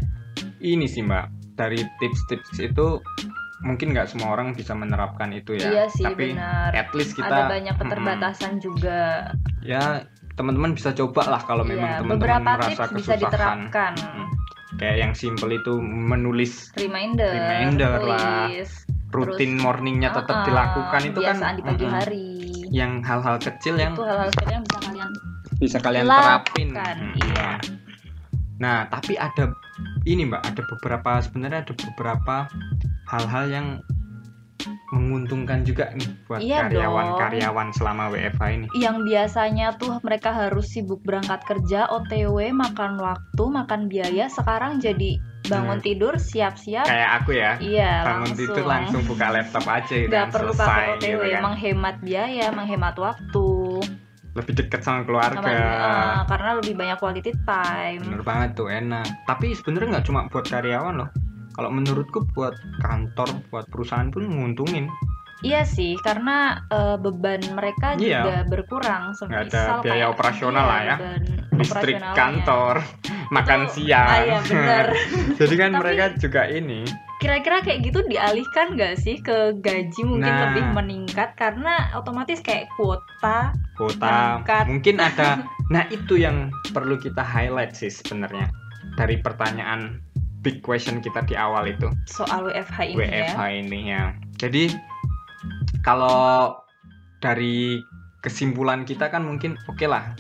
ini 0.62 0.87
sih 0.87 1.02
Mbak, 1.02 1.26
dari 1.59 1.83
tips-tips 1.99 2.62
itu 2.62 3.02
mungkin 3.61 3.93
nggak 3.93 4.09
semua 4.09 4.33
orang 4.33 4.57
bisa 4.57 4.73
menerapkan 4.73 5.37
itu 5.37 5.52
ya. 5.52 5.69
iya 5.69 5.85
sih 5.93 6.09
Tapi 6.09 6.33
benar 6.33 6.73
at 6.73 6.88
least 6.97 7.12
kita 7.12 7.29
ada 7.29 7.45
banyak 7.52 7.76
keterbatasan 7.76 8.57
juga 8.57 9.29
ya 9.61 10.09
teman-teman 10.34 10.72
bisa 10.72 10.90
coba 10.94 11.22
lah 11.26 11.42
kalau 11.44 11.62
memang 11.62 11.90
Iya, 11.90 11.99
teman-teman 12.00 12.18
beberapa 12.20 12.50
merasa 12.56 12.82
tips 12.87 12.96
bisa 12.96 13.12
diterapkan 13.18 13.92
Mm. 13.96 14.26
kayak 14.78 14.96
yang 15.02 15.12
simple 15.12 15.50
itu 15.50 15.72
menulis 15.82 16.70
reminder, 16.78 17.28
Reminder 17.28 17.90
lah. 18.00 18.49
rutin 19.10 19.58
Terus, 19.58 19.60
morningnya 19.60 20.14
tetap 20.14 20.37
uh-uh, 20.40 20.46
dilakukan 20.46 21.00
itu 21.02 21.18
kan 21.20 21.37
di 21.58 21.62
pagi 21.66 21.82
mm-mm, 21.84 21.99
hari 21.99 22.28
yang 22.70 23.02
hal-hal 23.02 23.37
kecil 23.42 23.75
yang 23.75 23.92
itu 23.99 24.06
hal-hal 24.06 24.30
kecil 24.30 24.49
yang 24.54 24.62
bisa 24.62 24.78
kalian 24.80 25.10
bisa 25.58 25.78
kalian 25.82 26.04
lakukan, 26.06 26.22
terapin 26.22 26.68
Mm, 26.70 27.12
iya. 27.26 27.49
nah 28.62 28.76
tapi 28.87 29.18
ada 29.18 29.50
ini 30.06 30.30
mbak 30.30 30.46
ada 30.46 30.62
beberapa 30.64 31.18
sebenarnya 31.20 31.66
ada 31.66 31.75
beberapa 31.75 32.37
hal-hal 33.10 33.44
yang 33.50 33.66
menguntungkan 34.90 35.62
juga 35.62 35.94
nih 35.94 36.11
buat 36.26 36.38
Iya 36.38 36.66
karyawan-karyawan 36.66 37.68
selama 37.73 38.11
WFH 38.11 38.42
ini. 38.50 38.66
Yang 38.75 38.97
biasanya 39.06 39.66
tuh 39.75 40.02
mereka 40.02 40.30
harus 40.30 40.66
sibuk 40.68 41.00
berangkat 41.02 41.40
kerja 41.47 41.87
OTW 41.87 42.50
makan 42.50 42.99
waktu 42.99 43.44
makan 43.47 43.87
biaya 43.87 44.26
sekarang 44.26 44.78
jadi 44.78 45.18
bangun 45.47 45.78
Hmm. 45.78 45.87
tidur 45.87 46.14
siap-siap. 46.14 46.87
Kayak 46.87 47.11
aku 47.23 47.30
ya 47.32 47.50
iya 47.59 48.02
bangun 48.02 48.30
langsung 48.30 48.38
tidur 48.38 48.64
langsung 48.66 49.02
buka 49.06 49.26
laptop 49.30 49.64
aja 49.66 49.94
gitu 49.94 50.11
nggak 50.11 50.26
kan, 50.26 50.35
perlu 50.35 50.52
selesai 50.52 50.66
pakai 50.68 50.90
OTW 50.90 51.00
gitu 51.00 51.26
kan. 51.30 51.42
menghemat 51.42 51.97
biaya 52.02 52.47
menghemat 52.50 52.97
waktu. 52.99 53.49
Lebih 54.30 54.52
dekat 54.62 54.80
sama 54.87 55.02
keluarga. 55.02 55.42
Sama- 55.42 55.50
eh, 55.50 56.20
karena 56.30 56.50
lebih 56.54 56.75
banyak 56.78 56.99
quality 56.99 57.32
time. 57.42 58.02
Bener 58.06 58.23
banget 58.23 58.50
tuh 58.54 58.70
enak. 58.70 59.06
Tapi 59.26 59.54
sebenarnya 59.54 59.99
nggak 59.99 60.06
cuma 60.06 60.26
buat 60.26 60.47
karyawan 60.47 60.94
loh 61.02 61.11
kalau 61.50 61.69
menurutku 61.69 62.25
buat 62.30 62.54
kantor 62.78 63.28
buat 63.49 63.66
perusahaan 63.66 64.09
pun 64.09 64.26
nguntungin 64.26 64.87
Iya 65.41 65.65
sih, 65.65 65.97
karena 65.97 66.60
eh, 66.69 67.00
beban 67.00 67.41
mereka 67.50 67.97
Iya. 67.97 68.21
juga 68.21 68.36
berkurang. 68.45 69.17
Nggak 69.17 69.49
ada 69.49 69.80
biaya 69.80 70.06
operasional 70.06 70.69
lah 70.69 70.80
ya. 70.84 70.97
listrik 71.50 71.97
kantor 72.13 72.84
makan 73.30 73.65
Itu- 73.65 73.73
siang 73.78 74.04
Ah, 74.06 74.21
iya 74.23 74.39
benar. 74.43 74.86
jadi 75.41 75.54
kan 75.54 75.71
Tapi- 75.71 75.80
mereka 75.80 76.04
juga 76.17 76.43
ini 76.45 76.84
Kira-kira 77.17 77.60
kayak 77.60 77.80
gitu 77.82 78.00
dialihkan 78.02 78.76
nggak 78.76 78.97
sih 78.97 79.21
ke 79.21 79.52
gaji 79.56 80.00
mungkin 80.02 80.25
Nah. 80.26 80.41
lebih 80.49 80.65
meningkat 80.73 81.36
karena 81.36 81.89
otomatis 81.95 82.41
kayak 82.41 82.69
kuota. 82.75 83.52
kuota 83.76 83.97
Berangkat. 84.41 84.65
mungkin 84.67 84.97
ada 84.99 85.28
nah 85.73 85.84
itu 85.89 86.17
yang 86.17 86.49
perlu 86.69 86.97
kita 86.97 87.21
highlight 87.21 87.73
sih 87.73 87.89
sebenarnya 87.89 88.49
dari 88.95 89.17
pertanyaan 89.17 90.00
big 90.41 90.65
question 90.65 91.05
kita 91.05 91.21
di 91.29 91.37
awal 91.37 91.69
itu 91.69 91.89
soal 92.09 92.49
WFH 92.49 92.79
ini 92.93 92.97
WFH 92.97 93.41
ya. 93.41 93.49
ini 93.53 93.81
ya. 93.93 94.05
Jadi 94.41 94.73
kalau 95.85 96.57
dari 97.21 97.81
kesimpulan 98.25 98.85
kita 98.89 99.09
kan 99.13 99.25
mungkin 99.25 99.57
oke 99.69 99.85
lah. 99.85 100.17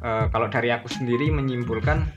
Eh, 0.00 0.26
kalau 0.32 0.48
dari 0.48 0.72
aku 0.72 0.88
sendiri 0.88 1.28
menyimpulkan, 1.28 2.08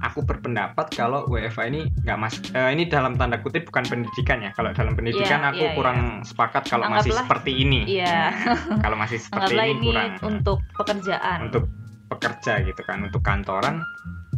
aku 0.00 0.24
berpendapat 0.24 0.88
kalau 0.96 1.28
WFH 1.28 1.68
ini 1.68 1.80
nggak 2.00 2.16
mas, 2.16 2.40
eh, 2.56 2.72
ini 2.72 2.88
dalam 2.88 3.20
tanda 3.20 3.36
kutip 3.44 3.68
bukan 3.68 3.84
pendidikan 3.84 4.40
ya. 4.40 4.56
Kalau 4.56 4.72
dalam 4.72 4.96
pendidikan 4.96 5.44
Iya, 5.44 5.50
aku 5.52 5.64
iya, 5.68 5.76
kurang 5.76 5.98
sepakat 6.24 6.72
kalau 6.72 6.88
masih 6.88 7.12
seperti 7.12 7.52
ini. 7.60 7.84
Iya, 8.00 8.32
Kalau 8.84 8.96
masih 8.96 9.20
seperti 9.20 9.52
anggaplah 9.52 9.66
ini 9.68 9.76
ini 9.76 9.88
kurang. 9.92 10.12
untuk 10.24 10.58
pekerjaan. 10.80 11.38
Untuk 11.52 11.64
pekerja 12.08 12.52
gitu 12.64 12.82
kan, 12.88 12.98
untuk 13.04 13.20
kantoran, 13.20 13.84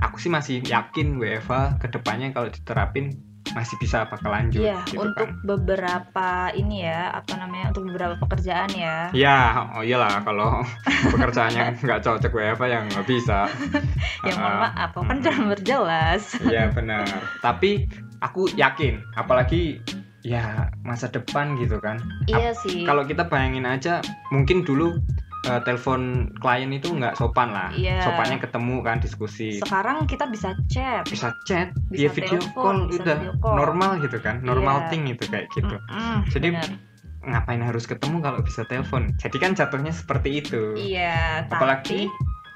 aku 0.03 0.19
sih 0.19 0.31
masih 0.33 0.59
yakin 0.67 1.17
WFH 1.23 1.79
ke 1.79 1.87
depannya 1.95 2.35
kalau 2.35 2.51
diterapin 2.51 3.15
masih 3.53 3.77
bisa 3.77 4.09
bakal 4.09 4.33
lanjut. 4.33 4.65
Iya, 4.65 4.81
gitu 4.89 5.03
untuk 5.03 5.29
kan. 5.29 5.45
beberapa 5.45 6.29
ini 6.57 6.89
ya, 6.89 7.13
apa 7.13 7.37
namanya, 7.37 7.75
untuk 7.75 7.85
beberapa 7.91 8.15
pekerjaan 8.17 8.71
ya. 8.73 9.13
Ya, 9.13 9.69
oh 9.77 9.85
iyalah 9.85 10.25
kalau 10.25 10.65
pekerjaannya 11.13 11.83
nggak 11.85 12.01
cocok 12.01 12.33
WFH 12.33 12.65
yang 12.71 12.85
nggak 12.91 13.07
bisa. 13.07 13.47
Ya 14.23 14.39
mohon 14.39 14.55
Ah, 14.55 14.71
maaf, 14.71 14.95
kan 14.95 15.19
mm. 15.19 15.23
sudah 15.27 15.37
berjelas. 15.51 16.23
Iya 16.47 16.71
benar. 16.79 17.03
Tapi 17.43 17.91
aku 18.23 18.47
yakin, 18.55 19.03
apalagi 19.19 19.83
ya 20.23 20.71
masa 20.87 21.11
depan 21.11 21.59
gitu 21.59 21.83
kan. 21.83 21.99
Iya 22.31 22.55
sih. 22.55 22.87
Kalau 22.87 23.03
kita 23.03 23.27
bayangin 23.27 23.67
aja, 23.67 23.99
mungkin 24.31 24.63
dulu 24.63 24.95
eh, 25.43 25.61
telepon 25.63 26.01
klien 26.37 26.71
itu 26.71 26.89
nggak 26.89 27.15
sopan 27.15 27.51
lah. 27.51 27.71
Iya. 27.73 27.99
Sopannya 28.01 28.39
ketemu 28.39 28.77
kan 28.81 28.97
diskusi. 28.99 29.59
Sekarang 29.59 30.05
kita 30.05 30.27
bisa 30.27 30.55
chat. 30.67 31.03
Bisa 31.05 31.35
chat, 31.43 31.75
Bisa 31.89 32.07
via 32.07 32.11
video 32.13 32.39
telepon, 32.39 32.55
call, 32.55 32.79
bisa 32.87 33.03
udah 33.03 33.17
video 33.19 33.35
call. 33.39 33.55
normal 33.57 33.91
gitu 33.99 34.19
kan, 34.19 34.39
normal 34.41 34.77
Iya. 34.79 34.89
thing 34.89 35.03
itu 35.07 35.25
kayak 35.27 35.47
gitu. 35.51 35.77
Mm-mm, 35.79 36.17
Jadi 36.29 36.49
benar. 36.53 36.71
ngapain 37.25 37.63
harus 37.63 37.85
ketemu 37.85 38.17
kalau 38.19 38.41
bisa 38.41 38.63
telepon? 38.65 39.03
Jadi 39.17 39.37
kan 39.37 39.51
jatuhnya 39.53 39.91
seperti 39.91 40.39
itu. 40.39 40.75
Iya, 40.75 41.47
Apalagi 41.47 42.07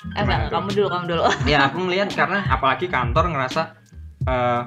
tapi 0.06 0.14
eh, 0.14 0.22
enggak, 0.22 0.50
kamu 0.50 0.68
dulu, 0.72 0.88
kamu 0.88 1.04
dulu. 1.08 1.22
ya 1.44 1.66
aku 1.66 1.78
ngelihat 1.82 2.10
karena 2.12 2.46
apalagi 2.46 2.86
kantor 2.86 3.26
ngerasa 3.28 3.62
eh 4.24 4.62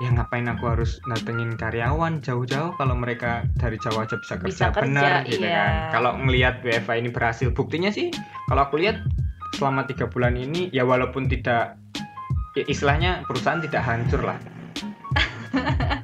ya 0.00 0.08
ngapain 0.16 0.48
aku 0.48 0.64
harus 0.64 0.96
datengin 1.04 1.60
karyawan 1.60 2.24
jauh-jauh 2.24 2.72
kalau 2.80 2.96
mereka 2.96 3.44
dari 3.60 3.76
jauh 3.84 4.00
aja 4.00 4.16
bisa 4.16 4.40
kerja, 4.40 4.48
Bisa 4.48 4.66
kerja, 4.72 4.80
bener 4.88 5.28
gitu 5.28 5.44
iya. 5.44 5.60
kan 5.60 5.72
kalau 5.92 6.16
ngelihat 6.16 6.64
WFA 6.64 7.04
ini 7.04 7.12
berhasil 7.12 7.52
buktinya 7.52 7.92
sih 7.92 8.08
kalau 8.48 8.64
aku 8.64 8.80
lihat 8.80 9.04
selama 9.60 9.84
tiga 9.84 10.08
bulan 10.08 10.40
ini 10.40 10.72
ya 10.72 10.88
walaupun 10.88 11.28
tidak 11.28 11.76
ya 12.56 12.64
istilahnya 12.64 13.28
perusahaan 13.28 13.60
tidak 13.60 13.84
hancur 13.84 14.24
lah 14.24 14.40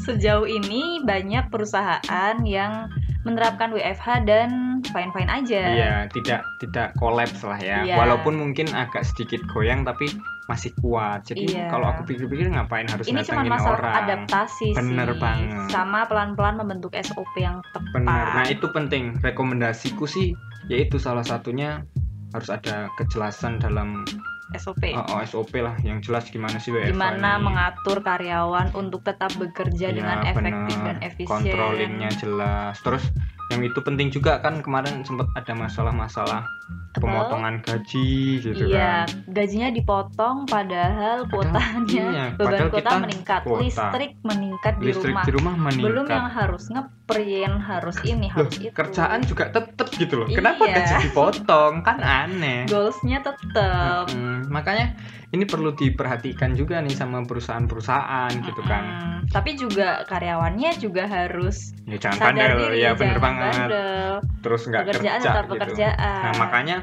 Sejauh 0.00 0.48
ini 0.48 1.04
banyak 1.06 1.52
perusahaan 1.52 2.36
yang 2.42 2.90
menerapkan 3.20 3.68
WFH 3.70 4.24
dan 4.24 4.80
fine-fine 4.90 5.28
aja. 5.28 5.62
Iya, 5.76 5.94
tidak 6.08 6.40
tidak 6.58 6.96
kolaps 6.96 7.44
lah 7.44 7.60
ya. 7.60 7.84
Iya. 7.84 8.00
Walaupun 8.00 8.40
mungkin 8.40 8.72
agak 8.72 9.04
sedikit 9.04 9.44
goyang 9.52 9.84
tapi 9.84 10.08
masih 10.48 10.72
kuat. 10.82 11.22
Jadi 11.28 11.46
Iya. 11.52 11.68
kalau 11.70 11.92
aku 11.92 12.08
pikir-pikir 12.08 12.50
ngapain 12.50 12.88
harus 12.88 13.06
Ini 13.06 13.22
cuma 13.22 13.44
masalah 13.46 13.78
orang. 13.78 13.94
adaptasi 14.02 14.74
Bener 14.74 15.08
sih, 15.14 15.20
banget. 15.20 15.68
sama 15.70 16.08
pelan-pelan 16.08 16.58
membentuk 16.58 16.90
SOP 16.96 17.30
yang 17.38 17.60
tepat. 17.70 17.92
Benar. 17.94 18.24
Nah, 18.34 18.46
itu 18.48 18.66
penting. 18.72 19.20
Rekomendasiku 19.20 20.08
sih 20.08 20.32
yaitu 20.66 20.98
salah 20.98 21.22
satunya 21.22 21.84
harus 22.30 22.48
ada 22.50 22.86
kejelasan 22.96 23.58
dalam 23.58 24.06
SOP. 24.52 24.82
oh, 24.90 25.04
oh, 25.08 25.20
SOP 25.22 25.54
lah 25.56 25.78
yang 25.80 26.00
jelas 26.00 26.26
gimana 26.26 26.56
sih 26.56 26.70
WFH 26.70 26.90
Gimana 26.90 27.30
ini. 27.32 27.44
mengatur 27.44 27.98
karyawan 28.00 28.72
untuk 28.72 29.00
tetap 29.00 29.30
bekerja 29.34 29.86
Iya, 29.86 29.96
dengan 29.96 30.18
efektif 30.24 30.74
bener. 30.74 30.86
dan 30.86 30.96
efisien. 31.00 31.30
Controllingnya 31.30 32.10
jelas. 32.16 32.74
Terus 32.80 33.04
yang 33.50 33.66
itu 33.66 33.82
penting 33.82 34.08
juga 34.08 34.38
kan 34.38 34.62
kemarin 34.62 35.02
sempat 35.02 35.26
ada 35.34 35.52
masalah-masalah 35.58 36.46
pemotongan 36.94 37.62
gaji 37.66 38.38
gitu 38.38 38.66
iya, 38.66 39.06
kan 39.06 39.26
gajinya 39.30 39.68
dipotong 39.74 40.46
padahal 40.46 41.26
kuotanya 41.26 42.06
iya, 42.10 42.24
beban 42.34 42.46
padahal 42.46 42.68
kuota 42.70 42.90
meningkat, 42.98 43.40
kuota. 43.42 43.62
listrik 43.62 44.12
meningkat 44.22 44.74
di 44.78 44.84
listrik 44.90 45.14
rumah. 45.14 45.24
di 45.26 45.32
rumah 45.34 45.54
meningkat 45.58 45.86
Belum 45.90 46.06
yang 46.06 46.28
harus 46.30 46.64
ngeprint, 46.70 47.56
harus 47.62 47.96
ini, 48.06 48.26
Loh, 48.30 48.46
harus 48.46 48.54
itu. 48.58 48.70
kerjaan 48.74 49.20
juga 49.26 49.44
tetep 49.50 49.86
gitu 49.98 50.14
loh 50.22 50.26
kenapa 50.30 50.62
Iya. 50.66 50.74
gaji 50.78 50.94
dipotong 51.10 51.74
kan 51.82 51.98
aneh 51.98 52.70
goalsnya 52.70 53.18
tetap. 53.22 54.06
Mm-mm. 54.14 54.46
makanya 54.46 54.94
ini 55.30 55.46
perlu 55.46 55.70
diperhatikan 55.70 56.58
juga 56.58 56.82
nih 56.82 56.90
sama 56.90 57.22
perusahaan-perusahaan 57.22 58.30
gitu 58.42 58.62
kan. 58.66 58.84
Tapi 59.30 59.54
juga 59.54 60.02
karyawannya 60.10 60.74
juga 60.82 61.06
harus 61.06 61.70
ya 61.86 61.98
jangan 62.02 62.18
sadar 62.18 62.50
bandel 62.50 62.58
diri 62.66 62.78
ya 62.82 62.90
bener 62.98 63.18
banget 63.22 63.54
bandel. 63.70 64.10
terus 64.42 64.62
nggak 64.66 64.84
kerja 64.90 65.10
tetap 65.22 65.44
gitu 65.46 65.52
pekerjaan. 65.54 66.22
nah 66.26 66.34
makanya 66.34 66.76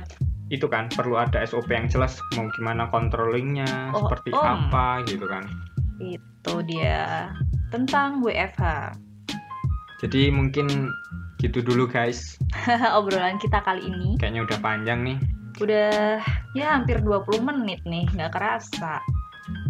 itu 0.48 0.64
kan 0.72 0.88
perlu 0.88 1.20
ada 1.20 1.44
SOP 1.44 1.68
yang 1.68 1.92
jelas 1.92 2.16
mau 2.40 2.48
gimana 2.56 2.88
controllingnya 2.88 3.92
Oh, 3.92 4.08
seperti 4.08 4.32
om. 4.32 4.40
apa 4.72 5.04
gitu 5.04 5.28
kan 5.28 5.44
itu 6.00 6.54
dia 6.64 7.28
tentang 7.68 8.24
WFH. 8.24 8.96
jadi 10.00 10.32
mungkin 10.32 10.88
gitu 11.44 11.60
dulu 11.60 11.84
guys 11.84 12.40
Obrolan 12.98 13.36
kita 13.44 13.60
kali 13.60 13.92
ini 13.92 14.16
kayaknya 14.18 14.48
udah 14.48 14.60
panjang 14.64 15.04
nih 15.04 15.18
udah 15.60 16.22
ya 16.54 16.68
hampir 16.74 17.00
20 17.00 17.42
menit 17.42 17.82
nih, 17.84 18.06
nggak 18.10 18.32
kerasa. 18.32 19.02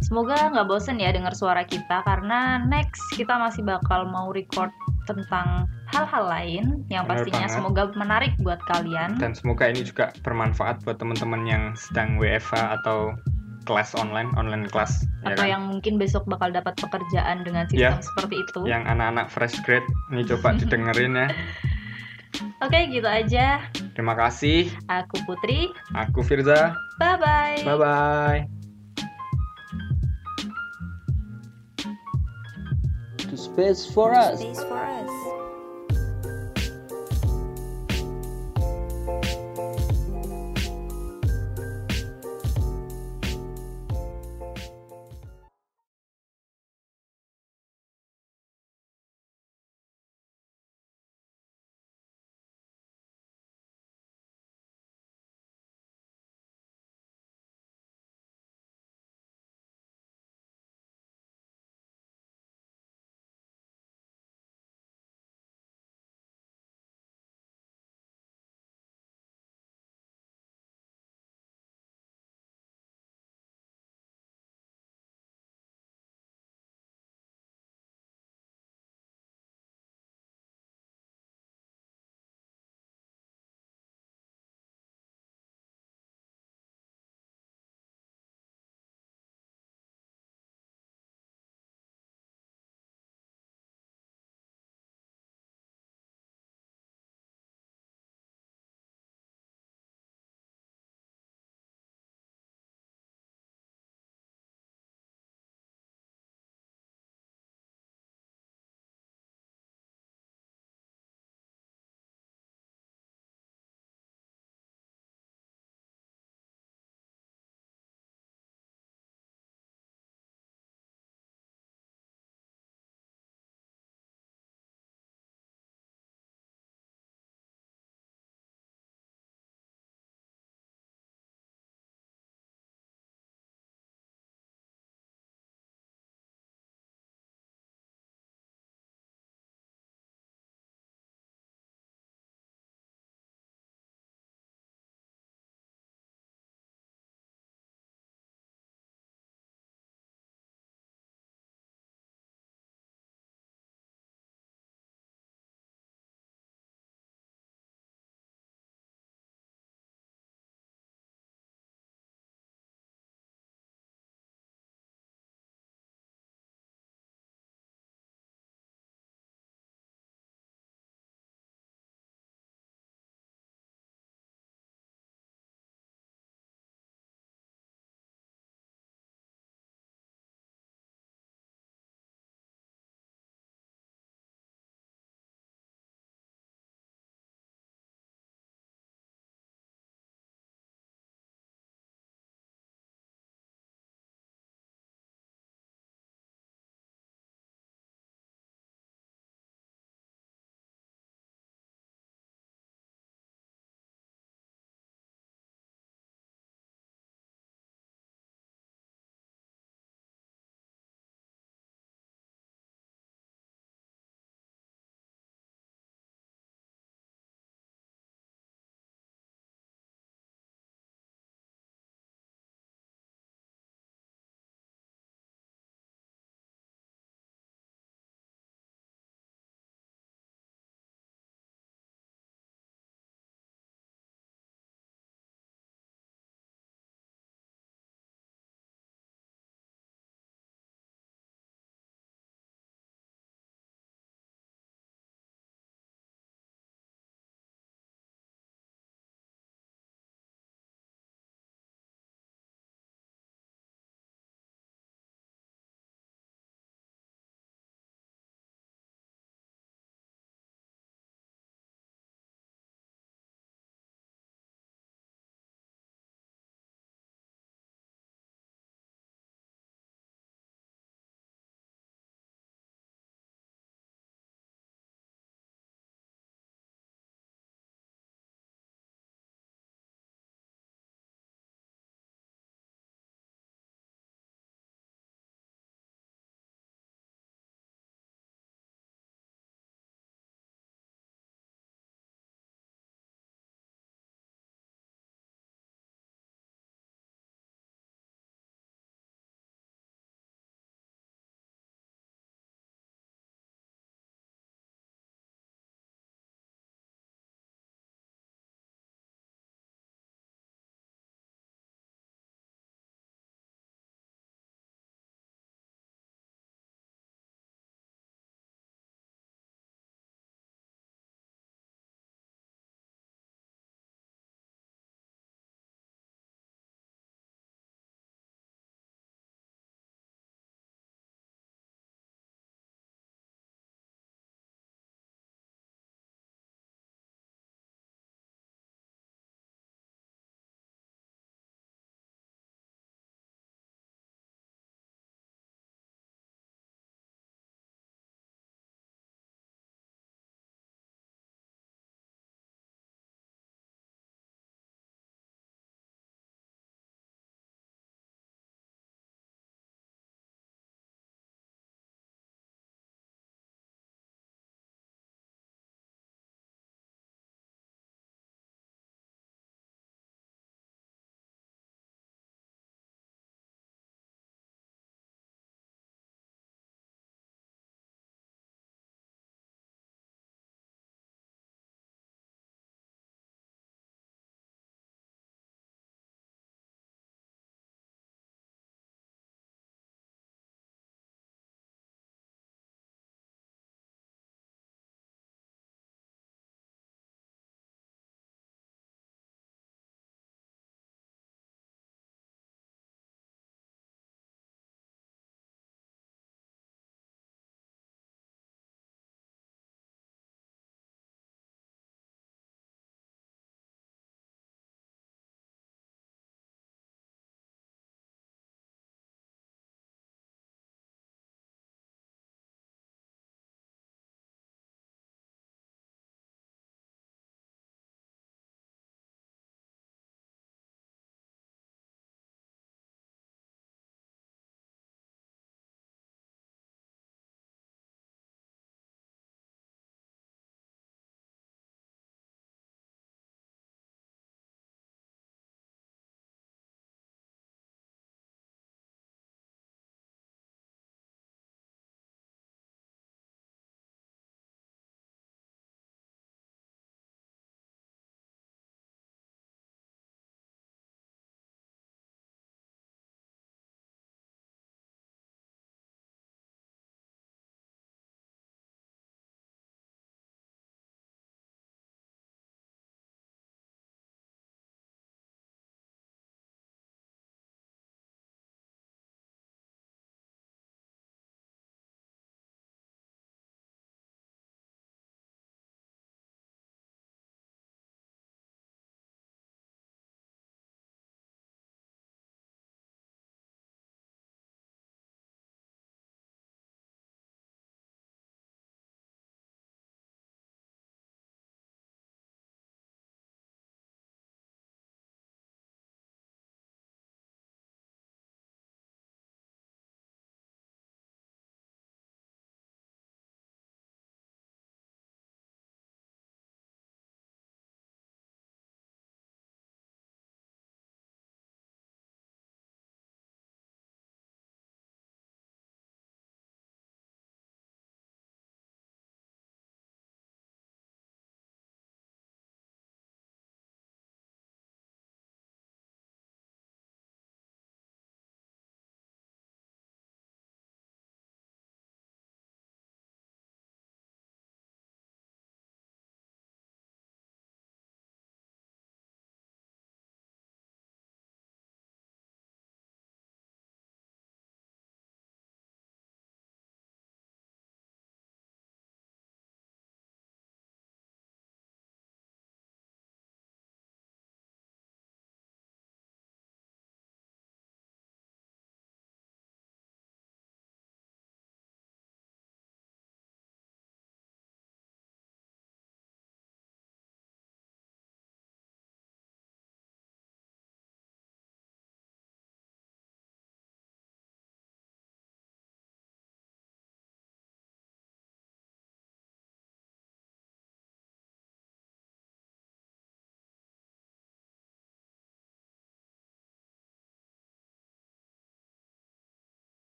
Semoga 0.00 0.50
nggak 0.50 0.66
bosen 0.66 0.96
ya 0.96 1.10
dengar 1.10 1.30
suara 1.30 1.62
kita 1.62 2.02
karena 2.02 2.58
next 2.60 2.98
kita 3.14 3.36
masih 3.36 3.62
bakal 3.62 4.02
mau 4.04 4.30
record 4.30 4.72
tentang 5.04 5.68
hal-hal 5.88 6.24
lain 6.24 6.64
yang 6.86 7.04
Bener 7.04 7.22
pastinya 7.22 7.44
banget. 7.44 7.54
semoga 7.54 7.82
menarik 7.94 8.32
buat 8.38 8.58
kalian. 8.64 9.14
dan 9.16 9.32
semoga 9.32 9.66
ini 9.66 9.82
juga 9.82 10.10
bermanfaat 10.20 10.82
buat 10.82 10.96
teman-teman 10.96 11.42
yang 11.44 11.62
sedang 11.74 12.14
WFH 12.16 12.52
atau 12.80 13.14
kelas 13.62 13.92
online 13.94 14.30
online 14.34 14.66
kelas 14.66 15.04
ya 15.20 15.34
atau 15.34 15.44
kan? 15.44 15.50
yang 15.50 15.62
mungkin 15.68 15.94
besok 15.94 16.24
bakal 16.24 16.48
dapat 16.48 16.74
pekerjaan 16.74 17.44
dengan 17.44 17.68
Ya. 17.70 17.94
sistem 17.94 18.02
seperti 18.02 18.34
itu. 18.40 18.60
yang 18.66 18.82
anak-anak 18.84 19.28
fresh 19.28 19.58
grade 19.62 19.84
ini 20.10 20.22
coba 20.24 20.54
didengerin 20.60 21.12
ya 21.14 21.26
Oke, 22.60 22.78
gitu 22.92 23.08
aja. 23.08 23.66
terima 23.92 24.14
kasih 24.14 24.70
Aku 24.86 25.16
Putri. 25.24 25.68
aku 25.92 26.20
Firza 26.22 26.76
Bye 26.96 27.16
bye. 27.18 27.60
bye 27.64 27.78
bye 27.78 28.40
to 33.30 33.36
space 33.38 33.86
for 33.86 34.10
us. 34.10 34.42
Space 34.42 34.58
for 34.66 34.74
us. 34.74 35.06